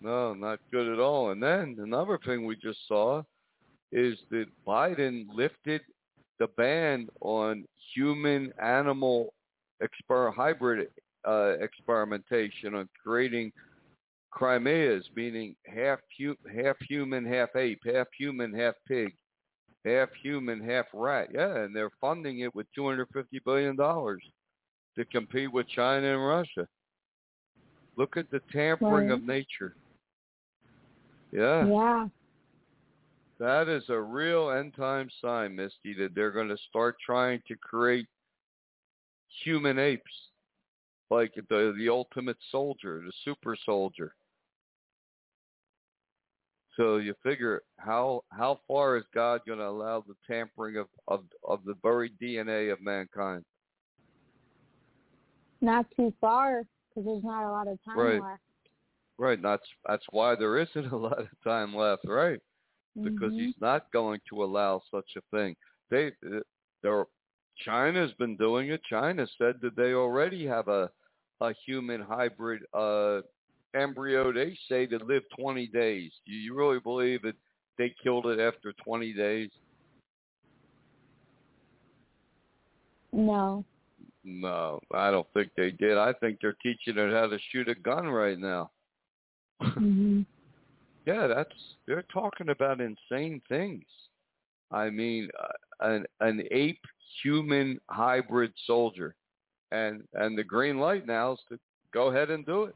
[0.00, 1.30] No, not good at all.
[1.30, 3.22] And then another thing we just saw
[3.92, 5.80] is that Biden lifted
[6.38, 7.64] the ban on
[7.94, 9.32] human animal
[9.82, 10.88] exper- hybrid
[11.26, 13.52] uh, experimentation on creating
[14.38, 19.14] chimeras, meaning half hu- half human, half ape, half human, half pig,
[19.84, 21.28] half human, half rat.
[21.32, 24.22] Yeah, and they're funding it with 250 billion dollars
[24.96, 26.68] to compete with China and Russia.
[27.96, 29.14] Look at the tampering Right.
[29.14, 29.74] of nature.
[31.30, 32.08] Yeah, Yeah.
[33.38, 37.56] that is a real end time sign, Misty, that they're going to start trying to
[37.56, 38.08] create
[39.42, 40.30] human apes,
[41.10, 44.14] like the the ultimate soldier, the super soldier.
[46.76, 51.24] So you figure how how far is God going to allow the tampering of, of
[51.44, 53.44] of the buried DNA of mankind?
[55.60, 58.20] Not too far because there's not a lot of time Right.
[58.22, 58.40] left.
[59.16, 62.40] Right, that's that's why there isn't a lot of time left, right?
[63.02, 63.46] because Mhm.
[63.46, 65.56] he's not going to allow such a thing.
[65.90, 66.40] They, uh,
[66.82, 67.06] they're,
[67.58, 68.80] China's been doing it.
[68.88, 70.90] China said that they already have a
[71.40, 73.20] a human hybrid uh,
[73.74, 74.32] embryo.
[74.32, 76.12] They say to live 20 days.
[76.26, 77.36] Do you really believe that
[77.78, 79.50] they killed it after 20 days?
[83.12, 83.64] No.
[84.24, 85.98] No, I don't think they did.
[85.98, 88.70] I think they're teaching it how to shoot a gun right now.
[89.60, 90.22] hmm
[91.06, 91.52] Yeah, that's
[91.86, 93.84] they're talking about insane things.
[94.72, 96.80] I mean, uh, an an ape
[97.22, 99.14] human hybrid soldier,
[99.70, 101.58] and and the green light now is to
[101.92, 102.74] go ahead and do it.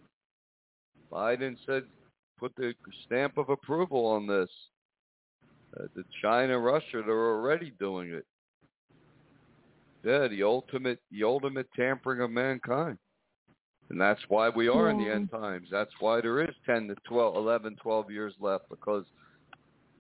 [1.13, 1.85] Biden said,
[2.39, 2.75] put the
[3.07, 4.51] stamp of approval on this.
[5.79, 8.25] Uh, the China, Russia, they're already doing it.
[10.05, 12.99] Yeah, the ultimate the ultimate tampering of mankind.
[13.91, 15.69] And that's why we are in the end times.
[15.71, 19.05] That's why there is 10 to 12, 11, 12 years left because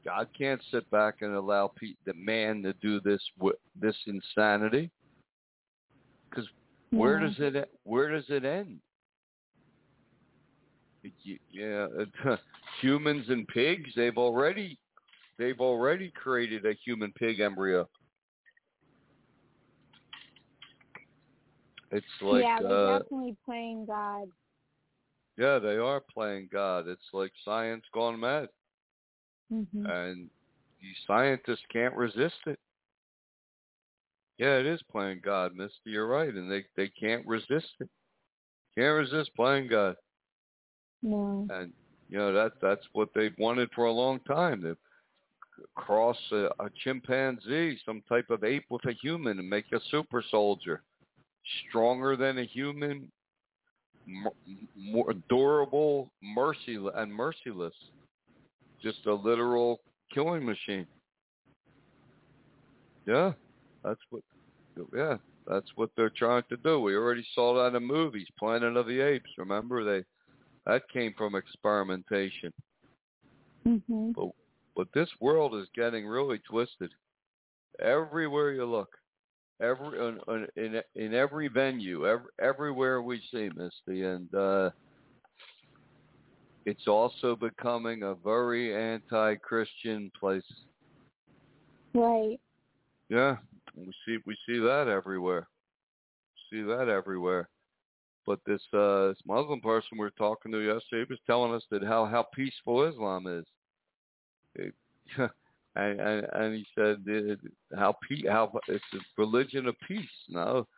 [0.05, 3.21] God can't sit back and allow Pete, the man to do this
[3.81, 4.91] this insanity.
[6.31, 6.49] Because
[6.91, 7.27] where Yeah.
[7.27, 8.81] does it where does it end?
[11.51, 11.87] Yeah,
[12.81, 13.91] humans and pigs.
[13.97, 14.79] They've already
[15.39, 17.89] they've already created a human pig embryo.
[21.91, 24.29] It's like yeah, they're uh, definitely playing God.
[25.39, 26.87] yeah, they are playing God.
[26.87, 28.49] It's like science gone mad.
[29.51, 30.29] hmm and
[30.81, 32.59] the scientists can't resist it.
[34.39, 35.75] Yeah, it is playing God, Misty.
[35.87, 37.89] You're right, and they they can't resist it.
[38.77, 39.97] Can't resist playing God,
[41.03, 41.47] No.
[41.51, 41.73] and
[42.09, 44.63] you know that that's what they've wanted for a long time.
[44.63, 44.77] To
[45.75, 50.23] cross a, a chimpanzee, some type of ape with a human, and make a super
[50.31, 50.83] soldier,
[51.69, 53.11] stronger than a human,
[54.77, 57.75] more durable, merciless, and merciless.
[58.83, 59.81] Just a literal
[60.13, 60.87] killing machine.
[63.07, 63.33] Yeah,
[63.85, 64.23] that's what.
[64.95, 66.81] Yeah, that's what they're trying to do.
[66.81, 69.31] We already saw that in movies, Planet of the Apes.
[69.37, 70.05] Remember they
[70.69, 72.53] that came from experimentation.
[73.65, 74.29] hmm But
[74.77, 76.93] but this world is getting really twisted.
[77.81, 78.91] Everywhere you look,
[79.61, 84.71] every in in, in every venue, every, everywhere we see Misty, and uh,
[86.67, 90.43] it's also becoming a very anti-Christian place.
[91.95, 92.39] Right.
[93.09, 93.37] Yeah,
[93.75, 95.49] we see we see that everywhere.
[96.51, 97.49] See that everywhere.
[98.29, 101.83] But this uh this Muslim person we were talking to yesterday was telling us that
[101.83, 103.47] how how peaceful Islam is.
[104.55, 104.75] It,
[105.77, 107.03] and, and and he said
[107.75, 107.97] how
[108.29, 110.05] how it's a religion of peace.
[110.29, 110.69] No,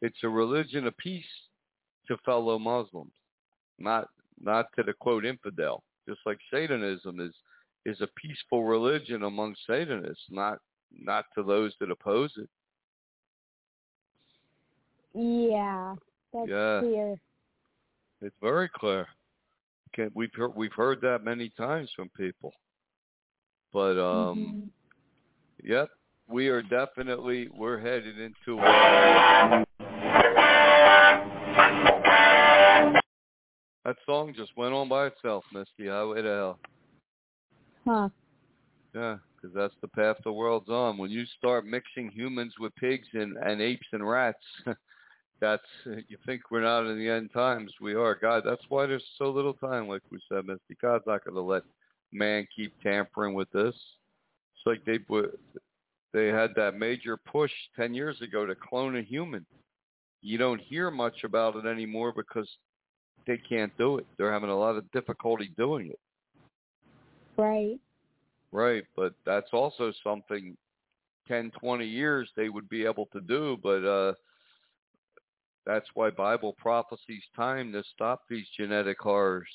[0.00, 1.26] it's a religion of peace
[2.08, 3.12] to fellow Muslims,
[3.78, 4.08] not
[4.40, 5.82] not to the quote infidel.
[6.08, 7.34] Just like Satanism is
[7.84, 10.58] is a peaceful religion among Satanists, not
[10.90, 12.48] not to those that oppose it.
[15.12, 15.96] Yeah.
[16.34, 16.80] That's Yeah.
[16.80, 17.18] clear.
[18.20, 19.06] It's very clear.
[19.92, 22.52] Can, we've heard we've heard that many times from people.
[23.72, 24.70] But um, Mhm.
[25.62, 25.90] yep,
[26.26, 28.58] we are definitely we're headed into.
[28.58, 29.64] Uh,
[33.84, 35.86] that song just went on by itself, Misty.
[35.88, 36.58] Highway to hell.
[37.84, 38.08] Huh.
[38.94, 40.98] Yeah, because that's the path the world's on.
[40.98, 44.38] When you start mixing humans with pigs and, and apes and rats,
[45.44, 45.62] that's
[46.08, 47.70] you think we're not in the end times.
[47.80, 48.14] We are.
[48.14, 50.76] God, that's why there's so little time, like we said, Misty.
[50.80, 51.62] God's not going to let
[52.12, 53.74] man keep tampering with this.
[53.74, 54.98] It's like they
[56.14, 59.44] they had that major push ten years ago to clone a human.
[60.22, 62.48] You don't hear much about it anymore because
[63.26, 64.06] they can't do it.
[64.16, 65.98] They're having a lot of difficulty doing it.
[67.36, 67.78] Right.
[68.50, 70.56] Right, but that's also something
[71.28, 74.14] 10, 20 years they would be able to do, but uh
[75.66, 79.48] that's why Bible prophecies time to stop these genetic horrors.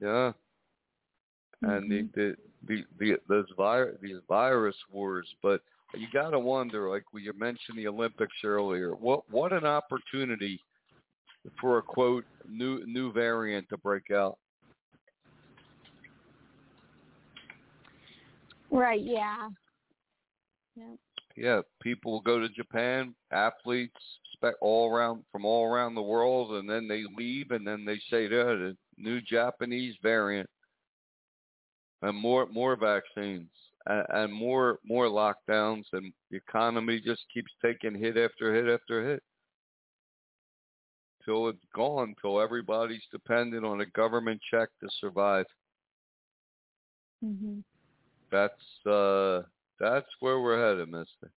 [0.00, 0.32] Yeah.
[1.64, 1.70] Mm-hmm.
[1.70, 2.36] And the, the
[2.66, 5.60] the the those virus these virus wars, but
[5.94, 10.60] you got to wonder, like we you mentioned the Olympics earlier, what what an opportunity
[11.60, 14.38] for a quote new new variant to break out.
[18.70, 19.02] Right.
[19.02, 19.50] Yeah.
[20.74, 20.94] Yeah.
[21.36, 21.62] Yeah.
[21.82, 24.00] People go to Japan, athletes
[24.60, 28.26] all around from all around the world, and then they leave, and then they say,
[28.26, 30.50] "There, the new Japanese variant."
[32.02, 33.48] and more more vaccines
[33.86, 39.08] and, and more more lockdowns and the economy just keeps taking hit after hit after
[39.08, 39.22] hit
[41.24, 45.46] till it's gone till everybody's dependent on a government check to survive
[47.22, 47.60] hmm
[48.30, 49.42] that's uh
[49.82, 51.32] that's where we're headed Misty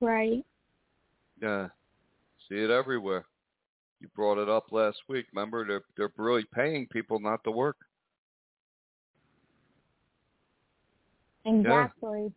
[0.00, 0.44] right
[1.42, 1.68] yeah
[2.48, 3.24] see it everywhere
[4.00, 7.76] you brought it up last week remember they're they're really paying people not to work
[11.46, 12.32] Exactly.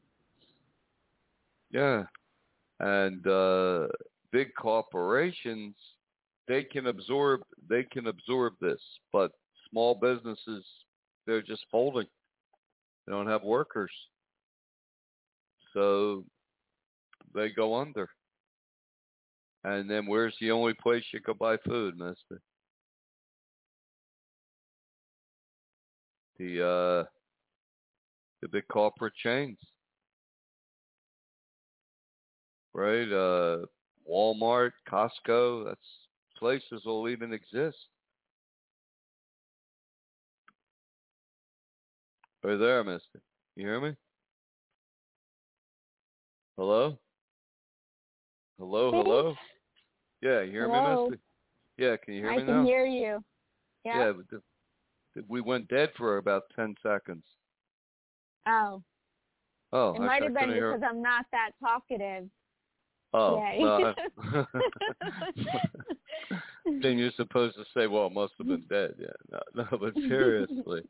[1.71, 2.03] Yeah.
[2.79, 3.87] And uh
[4.31, 5.75] big corporations
[6.47, 8.81] they can absorb they can absorb this,
[9.11, 9.31] but
[9.69, 10.63] small businesses
[11.25, 12.07] they're just folding.
[13.05, 13.91] They don't have workers.
[15.73, 16.25] So
[17.33, 18.09] they go under.
[19.63, 22.41] And then where's the only place you can buy food, Misty?
[26.37, 27.03] The uh
[28.41, 29.57] the big corporate chains.
[32.73, 33.11] Right?
[33.11, 33.65] Uh,
[34.09, 36.07] Walmart, Costco, that's
[36.37, 37.77] places will even exist.
[42.43, 43.19] You there, Misty?
[43.55, 43.95] You hear me?
[46.59, 46.99] Hello?
[48.57, 49.33] Hello, hello?
[50.21, 51.05] Yeah, you hear hello?
[51.05, 51.23] me, Misty?
[51.77, 52.51] Yeah, can you hear I me now?
[52.51, 53.23] I can hear you.
[53.85, 57.23] Yeah, but we went dead for about 10 seconds.
[58.45, 58.83] Oh.
[59.71, 62.27] Oh, it might have been because I'm not that talkative.
[63.13, 64.45] Oh, no.
[66.81, 69.93] then you're supposed to say, "Well, it must have been dead." Yeah, no, no, but
[70.09, 70.83] seriously,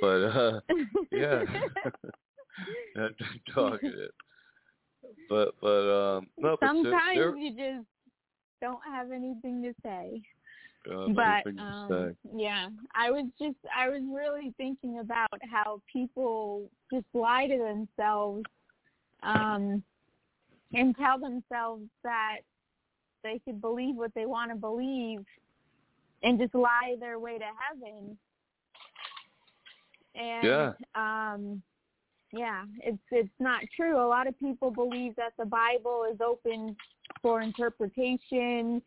[0.00, 0.60] but uh,
[1.10, 1.42] yeah,
[2.94, 3.10] not
[3.52, 4.12] talkative.
[5.28, 6.56] But but um, no.
[6.60, 7.86] Sometimes but you just
[8.60, 10.22] don't have anything to say.
[10.90, 17.06] Uh, but um, yeah, I was just I was really thinking about how people just
[17.12, 18.44] lie to themselves
[19.22, 19.82] um,
[20.72, 22.38] and tell themselves that
[23.24, 25.24] they could believe what they want to believe
[26.22, 28.16] and just lie their way to heaven.
[30.14, 30.72] And yeah.
[30.94, 31.62] um
[32.36, 34.04] yeah, it's it's not true.
[34.04, 36.76] A lot of people believe that the Bible is open
[37.22, 38.82] for interpretation.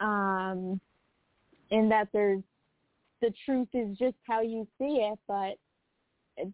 [0.00, 0.80] Um
[1.70, 2.42] and that there's
[3.20, 5.54] the truth is just how you see it, but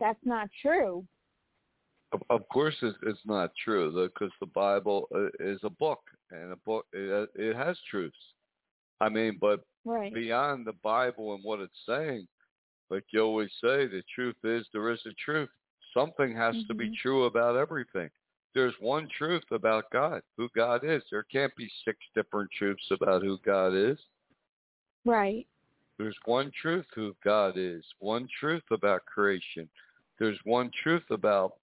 [0.00, 1.04] that's not true.
[2.12, 6.52] Of, of course, it's, it's not true because the Bible uh, is a book, and
[6.52, 8.16] a book it, it has truths.
[9.00, 10.12] I mean, but right.
[10.12, 12.26] beyond the Bible and what it's saying,
[12.90, 15.48] like you always say, the truth is there is a truth.
[15.96, 16.68] Something has mm-hmm.
[16.68, 18.10] to be true about everything.
[18.54, 21.02] There's one truth about God, who God is.
[21.10, 23.98] There can't be six different truths about who God is.
[25.06, 25.46] Right.
[25.98, 29.68] There's one truth who God is, one truth about creation.
[30.18, 31.54] There's one truth about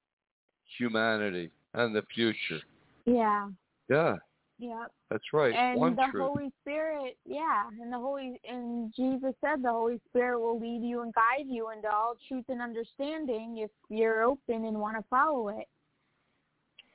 [0.77, 2.61] humanity and the future.
[3.05, 3.49] Yeah.
[3.89, 4.15] Yeah.
[4.63, 4.85] Yeah.
[5.09, 5.53] That's right.
[5.53, 6.23] And one the truth.
[6.23, 11.01] Holy Spirit, yeah, and the Holy and Jesus said the Holy Spirit will lead you
[11.01, 15.49] and guide you into all truth and understanding if you're open and want to follow
[15.49, 15.67] it.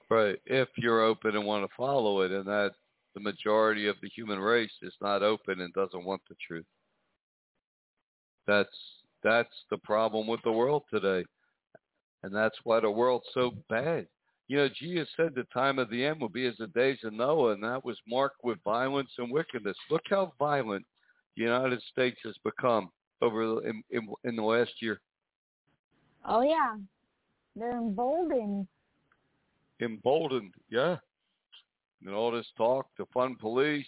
[0.08, 0.40] Right.
[0.46, 2.70] If you're open and want to follow it and that
[3.14, 6.64] the majority of the human race is not open and doesn't want the truth.
[8.46, 8.68] That's
[9.22, 11.26] that's the problem with the world today.
[12.22, 14.06] And that's why the world's so bad.
[14.48, 17.12] You know, Jesus said the time of the end will be as the days of
[17.12, 19.76] Noah, and that was marked with violence and wickedness.
[19.90, 20.86] Look how violent
[21.36, 22.90] the United States has become
[23.20, 25.00] over in, in, in the last year.
[26.26, 26.76] Oh yeah,
[27.54, 28.66] they're emboldened.
[29.80, 30.96] Emboldened, yeah.
[32.04, 33.86] And all this talk, to fund police,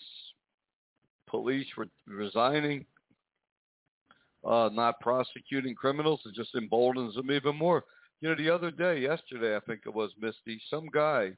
[1.26, 2.84] police re- resigning,
[4.44, 7.84] uh, not prosecuting criminals, it just emboldens them even more.
[8.20, 11.32] You know, the other day, yesterday, I think it was Misty, some guy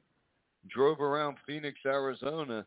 [0.69, 2.65] drove around Phoenix, Arizona,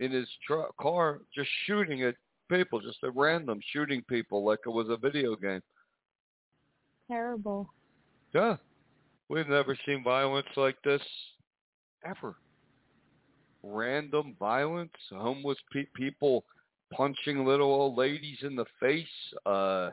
[0.00, 2.14] in his truck car, just shooting at
[2.48, 5.62] people, just at random, shooting people like it was a video game.
[7.08, 7.68] Terrible.
[8.32, 8.56] Yeah,
[9.28, 11.02] we've never seen violence like this
[12.04, 12.36] ever.
[13.62, 16.44] Random violence, homeless pe- people
[16.92, 19.06] punching little old ladies in the face,
[19.46, 19.90] uh,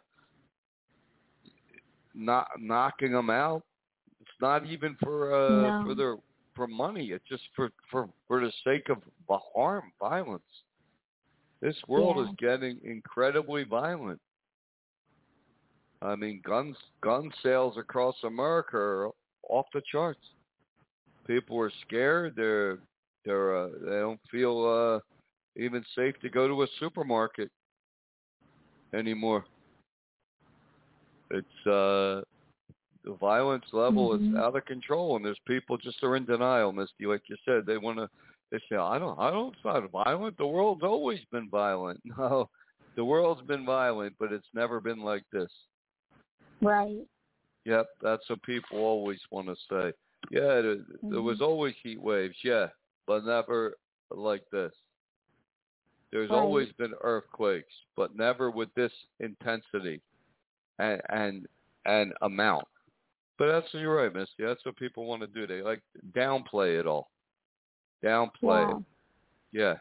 [2.14, 3.64] not knocking them out.
[4.22, 5.84] It's not even for uh, No.
[5.84, 6.16] for their
[6.55, 7.12] for money.
[7.12, 8.97] It's just for for for the sake of
[9.28, 10.43] the harm, violence.
[11.62, 12.24] This world Yeah.
[12.24, 14.20] is getting incredibly violent.
[16.01, 19.09] I mean, guns gun sales across America are
[19.49, 20.20] off the charts.
[21.28, 22.34] People are scared.
[22.36, 22.80] They're
[23.26, 24.99] they're uh, they don't feel uh,
[25.62, 27.51] even safe to go to a supermarket
[28.93, 29.45] anymore.
[31.34, 32.22] It's uh,
[33.04, 34.30] the violence level Mhm.
[34.30, 37.06] is out of control, and there's people just are in denial, Misty.
[37.06, 38.10] Like you said, they want to.
[38.52, 39.54] They say, "I don't, I don't.
[39.54, 40.38] It's not violent.
[40.38, 42.50] The world's always been violent." No,
[42.96, 45.52] the world's been violent, but it's never been like this.
[46.62, 47.08] Right.
[47.64, 49.94] Yep, that's what people always want to say.
[50.30, 52.68] Yeah, there, there was always heat waves, yeah,
[53.08, 53.78] but never
[54.10, 54.74] like this.
[56.12, 56.38] There's Right.
[56.38, 60.02] always been earthquakes, but never with this intensity
[60.80, 61.47] and and
[61.86, 62.65] and amount.
[63.38, 64.43] But that's you're right, Misty.
[64.43, 65.47] That's what people want to do.
[65.47, 65.82] They like
[66.15, 67.09] downplay it all.
[68.03, 68.78] Downplay yeah.
[68.78, 68.84] it.
[69.51, 69.74] Yeah.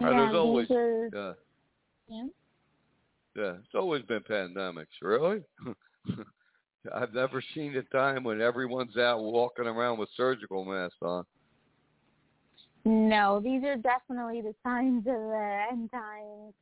[0.00, 1.32] Yeah, there's always are, yeah.
[2.08, 2.26] yeah.
[3.36, 4.86] Yeah, it's always been pandemics.
[5.02, 5.42] Really?
[6.94, 11.24] I've never seen a time when everyone's out walking around with surgical masks on.
[12.84, 16.54] No, these are definitely the signs of the end times.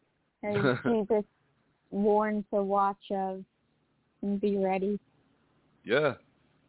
[0.84, 1.24] Jesus
[1.92, 3.44] warned to watch of
[4.22, 4.98] and be ready.
[5.84, 6.14] Yeah.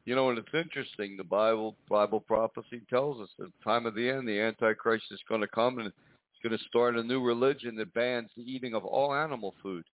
[0.05, 1.15] You know, and it's interesting.
[1.15, 5.19] The Bible Bible prophecy tells us at the time of the end, the Antichrist is
[5.29, 5.95] going to come and it's
[6.43, 9.85] going to start a new religion that bans the eating of all animal food,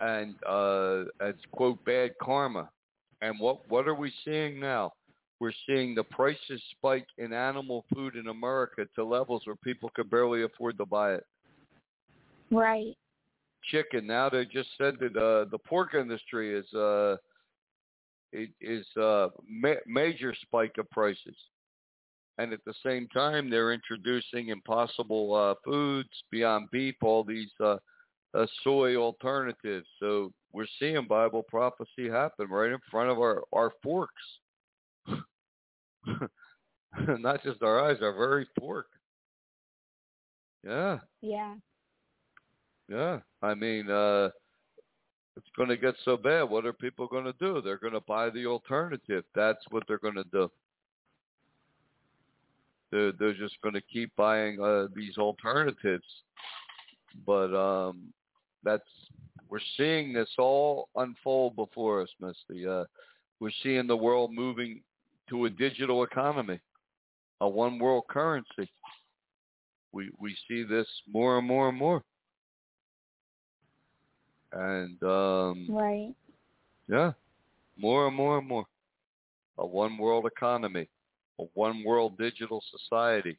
[0.00, 2.68] and uh, it's quote bad karma.
[3.22, 4.92] And what what are we seeing now?
[5.40, 10.10] We're seeing the prices spike in animal food in America to levels where people could
[10.10, 11.24] barely afford to buy it.
[12.50, 12.96] Right.
[13.68, 14.06] Chicken.
[14.06, 17.16] Now they just said that uh, the pork industry is uh,
[18.32, 21.36] is uh, ma- major spike of prices,
[22.38, 27.76] and at the same time they're introducing impossible uh, foods beyond beef, all these uh,
[28.34, 29.86] uh, soy alternatives.
[30.00, 34.22] So we're seeing Bible prophecy happen right in front of our our forks,
[37.08, 38.86] not just our eyes, our very fork.
[40.64, 40.98] Yeah.
[41.22, 41.54] Yeah.
[42.88, 44.30] Yeah, I mean, uh,
[45.36, 46.44] it's going to get so bad.
[46.44, 47.60] What are people going to do?
[47.62, 49.24] They're going to buy the alternative.
[49.34, 50.50] That's what they're going to do.
[52.90, 56.06] They're they're just going to keep buying uh, these alternatives.
[57.26, 58.12] But um,
[58.64, 58.82] that's
[59.48, 62.66] we're seeing this all unfold before us, Misty.
[62.66, 62.84] Uh,
[63.40, 64.80] we're seeing the world moving
[65.30, 66.58] to a digital economy,
[67.40, 68.70] a one world currency.
[69.92, 72.02] We we see this more and more and more.
[74.52, 76.14] And um, Right.
[76.88, 77.12] yeah,
[77.76, 78.64] more and more and more.
[79.58, 80.88] A one world economy,
[81.40, 83.38] a one world digital society.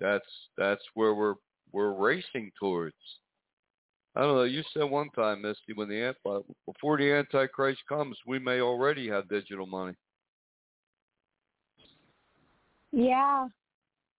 [0.00, 1.36] That's that's where we're
[1.72, 2.94] we're racing towards.
[4.16, 4.42] I don't know.
[4.44, 8.60] You said one time, Misty, when the ant- uh, before the Antichrist comes, we may
[8.60, 9.94] already have digital money.
[12.92, 13.48] Yeah.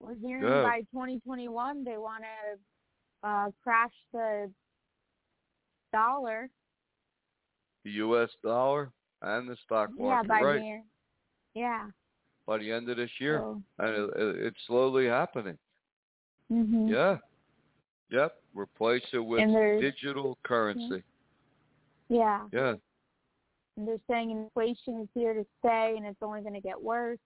[0.02, 0.64] We're hearing Yeah.
[0.64, 4.52] by 2021 they want to uh, crash the
[5.96, 6.50] dollar.
[7.86, 8.30] The U.S.
[8.44, 8.92] dollar
[9.22, 10.60] and the stock Yeah, market, by right?
[10.60, 10.84] the end.
[11.54, 11.86] Yeah.
[12.46, 15.58] By the end of this year, So, and it, it, it's slowly happening.
[16.52, 16.90] mhm.
[16.90, 17.18] Yeah.
[18.12, 18.36] Yep.
[18.54, 19.40] Replace it with
[19.82, 21.04] digital currency.
[22.10, 22.42] Yeah.
[22.52, 22.76] Yeah.
[23.78, 27.20] And they're saying inflation is here to stay and it's only going to get worse.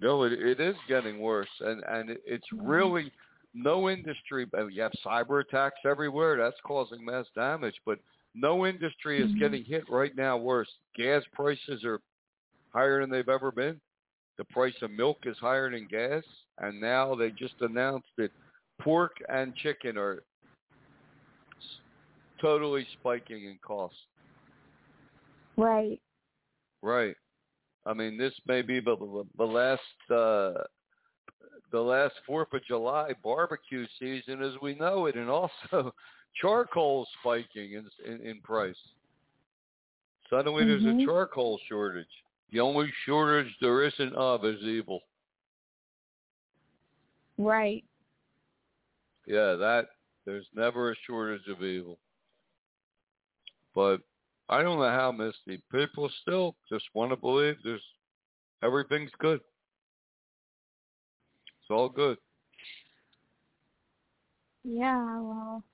[0.00, 3.12] No, it, it is getting worse, and and it, it's really
[3.54, 4.46] no industry.
[4.56, 6.36] uh, You have cyber attacks everywhere.
[6.36, 7.98] That's causing mass damage, but
[8.34, 9.38] no industry is Mhm.
[9.38, 10.78] getting hit right now worse.
[10.94, 12.00] Gas prices are
[12.72, 13.80] higher than they've ever been.
[14.36, 16.24] The price of milk is higher than gas,
[16.58, 18.32] and now they just announced that
[18.80, 20.24] pork and chicken are
[22.40, 24.08] totally spiking in cost.
[25.56, 26.00] Right.
[26.82, 27.16] Right.
[27.86, 30.64] I mean, this may be the the, the last uh,
[31.72, 35.94] the last Fourth of July barbecue season as we know it, and also
[36.40, 38.76] charcoal spiking in in, in price.
[40.30, 40.82] Suddenly, Mhm.
[40.82, 42.06] there's a charcoal shortage.
[42.50, 45.00] The only shortage there isn't of is evil.
[47.36, 47.84] Right.
[49.26, 49.86] Yeah, that
[50.24, 51.98] there's never a shortage of evil.
[53.74, 54.00] But
[54.48, 55.62] I don't know how, Misty.
[55.72, 57.82] People still just want to believe there's
[58.62, 59.40] everything's good.
[61.64, 62.18] It's all good.
[64.64, 65.64] Yeah, well,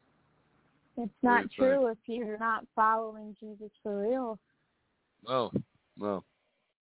[0.96, 4.38] it's not true if you're not following Jesus for real.
[5.26, 5.50] No,
[5.96, 6.22] no.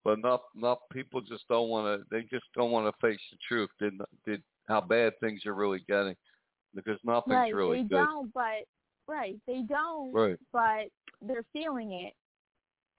[0.04, 2.06] But enough, enough people just don't want to.
[2.10, 3.70] They just don't want to face the truth.
[3.78, 3.94] Did
[4.26, 6.14] did how bad things are really getting?
[6.74, 7.54] Because nothing's right.
[7.54, 8.04] really they good.
[8.04, 8.64] don't, but
[9.06, 10.36] right, they don't, Right.
[10.52, 10.88] but
[11.22, 12.12] they're feeling it.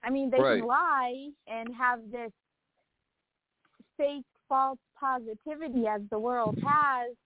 [0.02, 0.58] I mean, they Right.
[0.58, 2.32] can lie and have this
[3.96, 7.16] fake false positivity as the world has,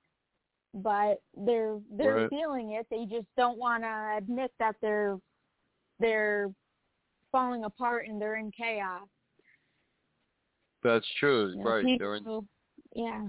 [0.74, 2.30] but they're they're Right.
[2.30, 2.86] feeling it.
[2.90, 5.18] They just don't want to admit that they're
[5.98, 6.54] they're
[7.32, 9.08] falling apart and they're in chaos.
[10.84, 11.48] That's true.
[11.48, 11.98] You know, right.
[11.98, 12.48] They're in
[12.94, 13.26] yeah.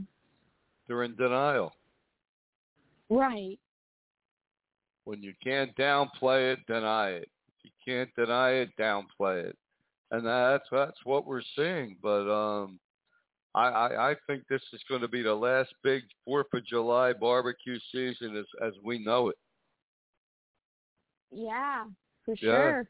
[0.88, 1.74] they're in denial.
[3.10, 3.58] Right.
[5.06, 7.30] When you can't downplay it, deny it.
[7.48, 9.58] If you can't deny it, downplay it.
[10.12, 11.98] And that's that's what we're seeing.
[12.02, 12.80] But um
[13.56, 17.14] I, I, I think this is going to be the last big Fourth of July
[17.14, 19.38] barbecue season as as we know it.
[21.32, 21.86] Yeah,
[22.24, 22.52] for Yeah.
[22.52, 22.88] sure.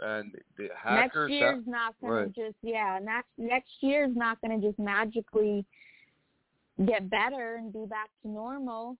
[0.00, 4.60] And the Next hackers ha- year's not gonna just yeah, next next year's not gonna
[4.60, 5.64] just magically
[6.84, 8.96] get better and be back to normal.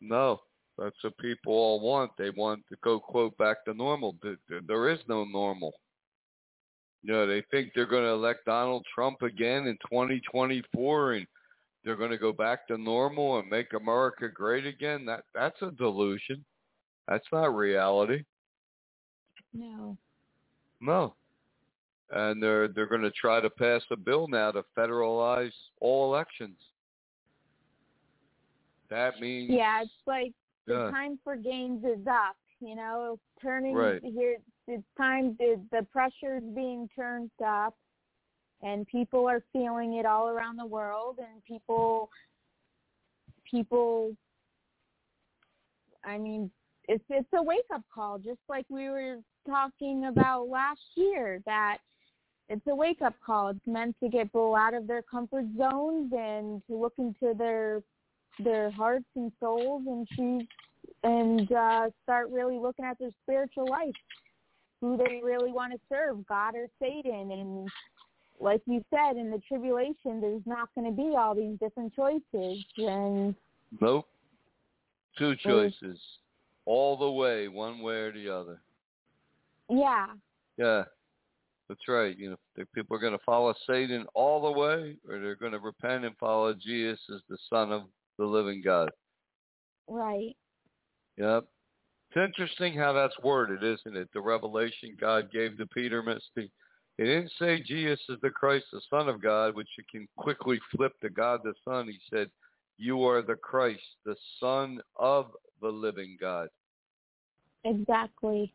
[0.00, 0.40] No,
[0.78, 2.12] that's what people all want.
[2.16, 4.16] They want to go quote back to normal.
[4.66, 5.74] There is no normal.
[7.02, 11.26] You know, they think they're going to elect Donald Trump again in 2024, and
[11.84, 15.06] they're going to go back to normal and make America great again.
[15.06, 16.44] That that's a delusion.
[17.06, 18.24] That's not reality.
[19.54, 19.96] No.
[20.80, 21.14] No.
[22.10, 26.56] And they're they're going to try to pass a bill now to federalize all elections.
[28.90, 30.32] That means Yeah, it's like
[30.66, 32.36] the time for games is up.
[32.60, 34.02] You know, turning Right.
[34.02, 34.38] here.
[34.68, 35.34] It's time.
[35.38, 37.74] The the pressure's being turned up,
[38.62, 41.16] and people are feeling it all around the world.
[41.18, 42.10] And people,
[43.50, 44.14] people.
[46.04, 46.50] I mean,
[46.86, 49.16] it's it's a wake up call, just like we were
[49.46, 51.40] talking about last year.
[51.46, 51.78] That
[52.50, 53.48] it's a wake up call.
[53.48, 57.82] It's meant to get people out of their comfort zones and to look into their
[58.38, 60.46] their hearts and souls and choose
[61.02, 63.94] and uh, start really looking at their spiritual life,
[64.80, 67.30] who they really want to serve, God or Satan.
[67.32, 67.68] And
[68.40, 72.64] like you said, in the tribulation, there's not going to be all these different choices.
[72.76, 73.34] And
[73.80, 74.06] Nope.
[75.18, 75.98] Two choices.
[76.64, 78.60] All the way, one way or the other.
[79.68, 80.06] yeah,
[80.56, 80.84] Yeah.
[81.68, 82.16] That's right.
[82.16, 85.58] You know, people are going to follow Satan all the way, or they're going to
[85.58, 87.82] repent and follow Jesus as the Son of
[88.18, 88.90] the living God.
[89.86, 90.34] right.
[91.18, 91.46] Yep.
[92.10, 94.08] It's interesting how that's worded, isn't it?
[94.14, 96.50] The revelation God gave to Peter, Misty.
[96.96, 100.58] He didn't say Jesus is the Christ, the Son of God, which you can quickly
[100.74, 101.86] flip to God the Son.
[101.86, 102.28] He said,
[102.78, 105.26] You are the Christ, the Son of
[105.60, 106.48] the living God.
[107.64, 108.52] Exactly.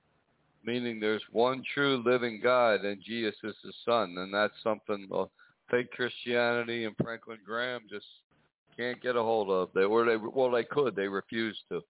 [0.65, 4.15] meaning there's one true living God and Jesus is his son.
[4.17, 5.25] And that's something uh,
[5.69, 8.05] fake Christianity and Franklin Graham just
[8.77, 9.69] can't get a hold of.
[9.75, 11.81] They or they well they could, they refused to.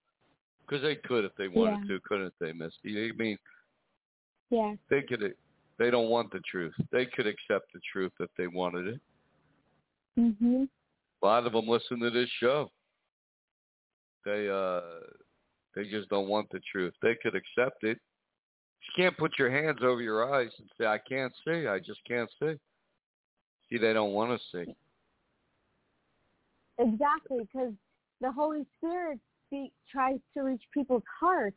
[0.66, 1.96] Because they could if they wanted Yeah.
[1.96, 3.10] to, couldn't they, Misty?
[3.10, 3.38] I mean,
[4.50, 4.76] Yeah.
[4.90, 5.36] they could.
[5.78, 6.76] They don't want the truth.
[6.92, 9.02] They could accept the truth if they wanted it.
[10.18, 10.70] Mhm.
[11.22, 12.72] A lot of them listen to this show.
[14.24, 15.00] They uh,
[15.74, 16.94] they just don't want the truth.
[17.02, 18.00] They could accept it.
[18.82, 21.68] You can't put your hands over your eyes and say, "I can't see.
[21.68, 22.60] I just can't see."
[23.70, 24.76] See, they don't want to see.
[26.78, 27.74] Exactly, because
[28.22, 29.20] the Holy Spirit
[29.54, 31.56] speak, tries to reach people's hearts.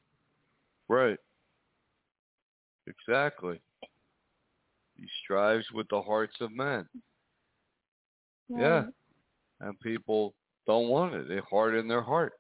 [0.89, 1.19] Right.
[2.87, 3.61] Exactly.
[4.97, 6.87] He strives with the hearts of men.
[8.49, 8.69] Yeah.
[8.69, 8.87] Right?
[9.61, 10.35] and people
[10.67, 11.29] don't want it.
[11.29, 12.35] They harden their heart.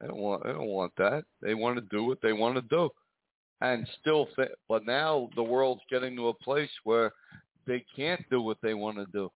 [0.00, 0.44] They don't want.
[0.44, 1.24] They don't want that.
[1.40, 2.90] They want to do what they want to do,
[3.60, 4.28] and still.
[4.36, 7.12] Th- but now the world's getting to a place where
[7.66, 9.30] they can't do what they want to do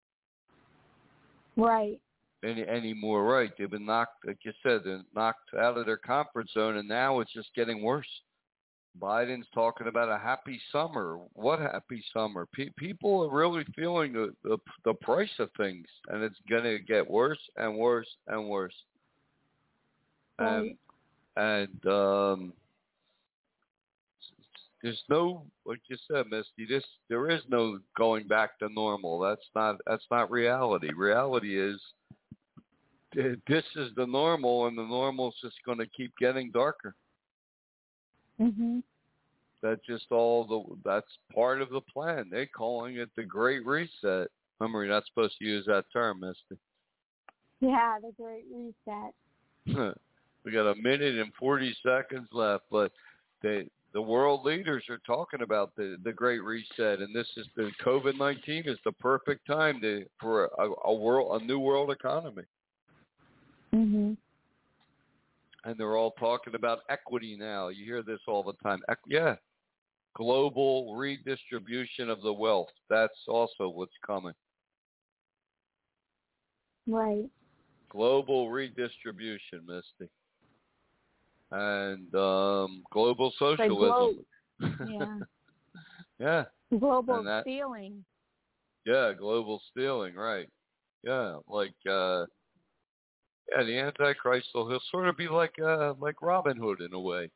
[1.56, 2.00] Right.
[2.44, 3.50] Any more, Right?
[3.56, 7.20] They've been knocked, like you said, they're knocked out of their comfort zone, and now
[7.20, 8.08] it's just getting worse.
[9.00, 11.18] Biden's talking about a happy summer.
[11.32, 12.46] What happy summer?
[12.52, 16.78] Pe- people are really feeling the, the the price of things, and it's going to
[16.78, 18.74] get worse and worse and worse.
[20.38, 20.58] Right.
[20.58, 20.76] And
[21.36, 22.52] and um,
[24.84, 26.66] there's no, like you said, Misty.
[26.68, 29.18] This there is no going back to normal.
[29.18, 30.92] That's not that's not reality.
[30.94, 31.80] Reality is
[33.48, 36.94] this is the normal, and the normal is just going to keep getting darker.
[38.40, 38.82] Mhm.
[39.62, 40.76] That's just all the.
[40.84, 42.28] That's part of the plan.
[42.30, 44.28] They're calling it the Great Reset.
[44.58, 46.60] Remember, you're not supposed to use that term, Misty.
[47.60, 49.14] Yeah, the Great Reset.
[50.44, 52.92] we got a minute and 40 seconds left, but
[53.42, 57.70] they, the world leaders are talking about the, the Great Reset, and this is the
[57.82, 62.42] COVID-19 is the perfect time to for a, a world a new world economy.
[63.74, 64.16] Mhm.
[65.64, 67.68] And they're all talking about equity now.
[67.68, 68.80] You hear this all the time.
[68.88, 69.36] Equ- yeah,
[70.14, 72.68] global redistribution of the wealth.
[72.88, 74.34] That's also what's coming.
[76.86, 77.30] Right.
[77.88, 80.10] global redistribution, Misty,
[81.52, 84.24] and um, global Like socialism.
[84.86, 85.18] Yeah.
[86.18, 86.44] yeah,
[86.78, 88.04] Global that- stealing.
[88.84, 90.48] yeah, global stealing, right?
[91.04, 92.26] Yeah, like uh,
[93.56, 97.00] yeah, the Antichrist will he'll sort of be like uh, like Robin Hood in a
[97.00, 97.30] way,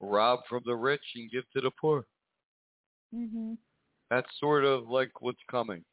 [0.00, 2.04] rob from the rich and give to the poor.
[3.14, 3.56] Mhm.
[4.10, 5.84] That's sort of like what's coming.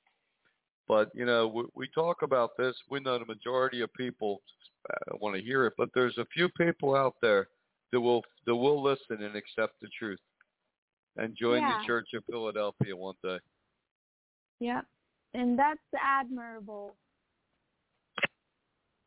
[0.87, 2.75] But you know, we, we talk about this.
[2.89, 4.41] We know the majority of people
[4.89, 7.49] uh, want to hear it, but there's a few people out there
[7.91, 10.19] that will that will listen and accept the truth
[11.17, 11.79] and join Yeah.
[11.79, 13.39] the Church of Philadelphia one day.
[14.59, 14.85] Yep.
[15.33, 16.95] And that's admirable.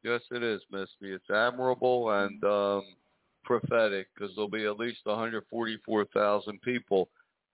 [0.02, 1.12] Yes, it is, Misty.
[1.12, 2.84] It's admirable and um,
[3.44, 7.08] prophetic because there'll be at least 144,000 people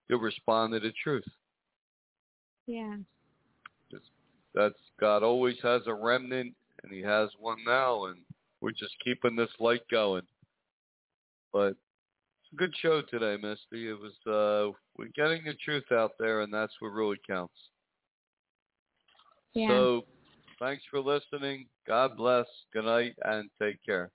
[0.08, 1.24] that respond to the truth.
[2.66, 2.96] Yeah.
[4.56, 8.16] That's God always has a remnant, and He has one now, and
[8.62, 10.22] we're just keeping this light going.
[11.52, 13.88] But it's a good show today, Misty.
[13.88, 17.52] It was uh, we're getting the truth out there, and that's what really counts.
[19.52, 19.68] Yeah.
[19.68, 20.04] So,
[20.60, 21.66] thanks for listening.
[21.86, 22.46] God bless.
[22.72, 24.10] Good night, and take care.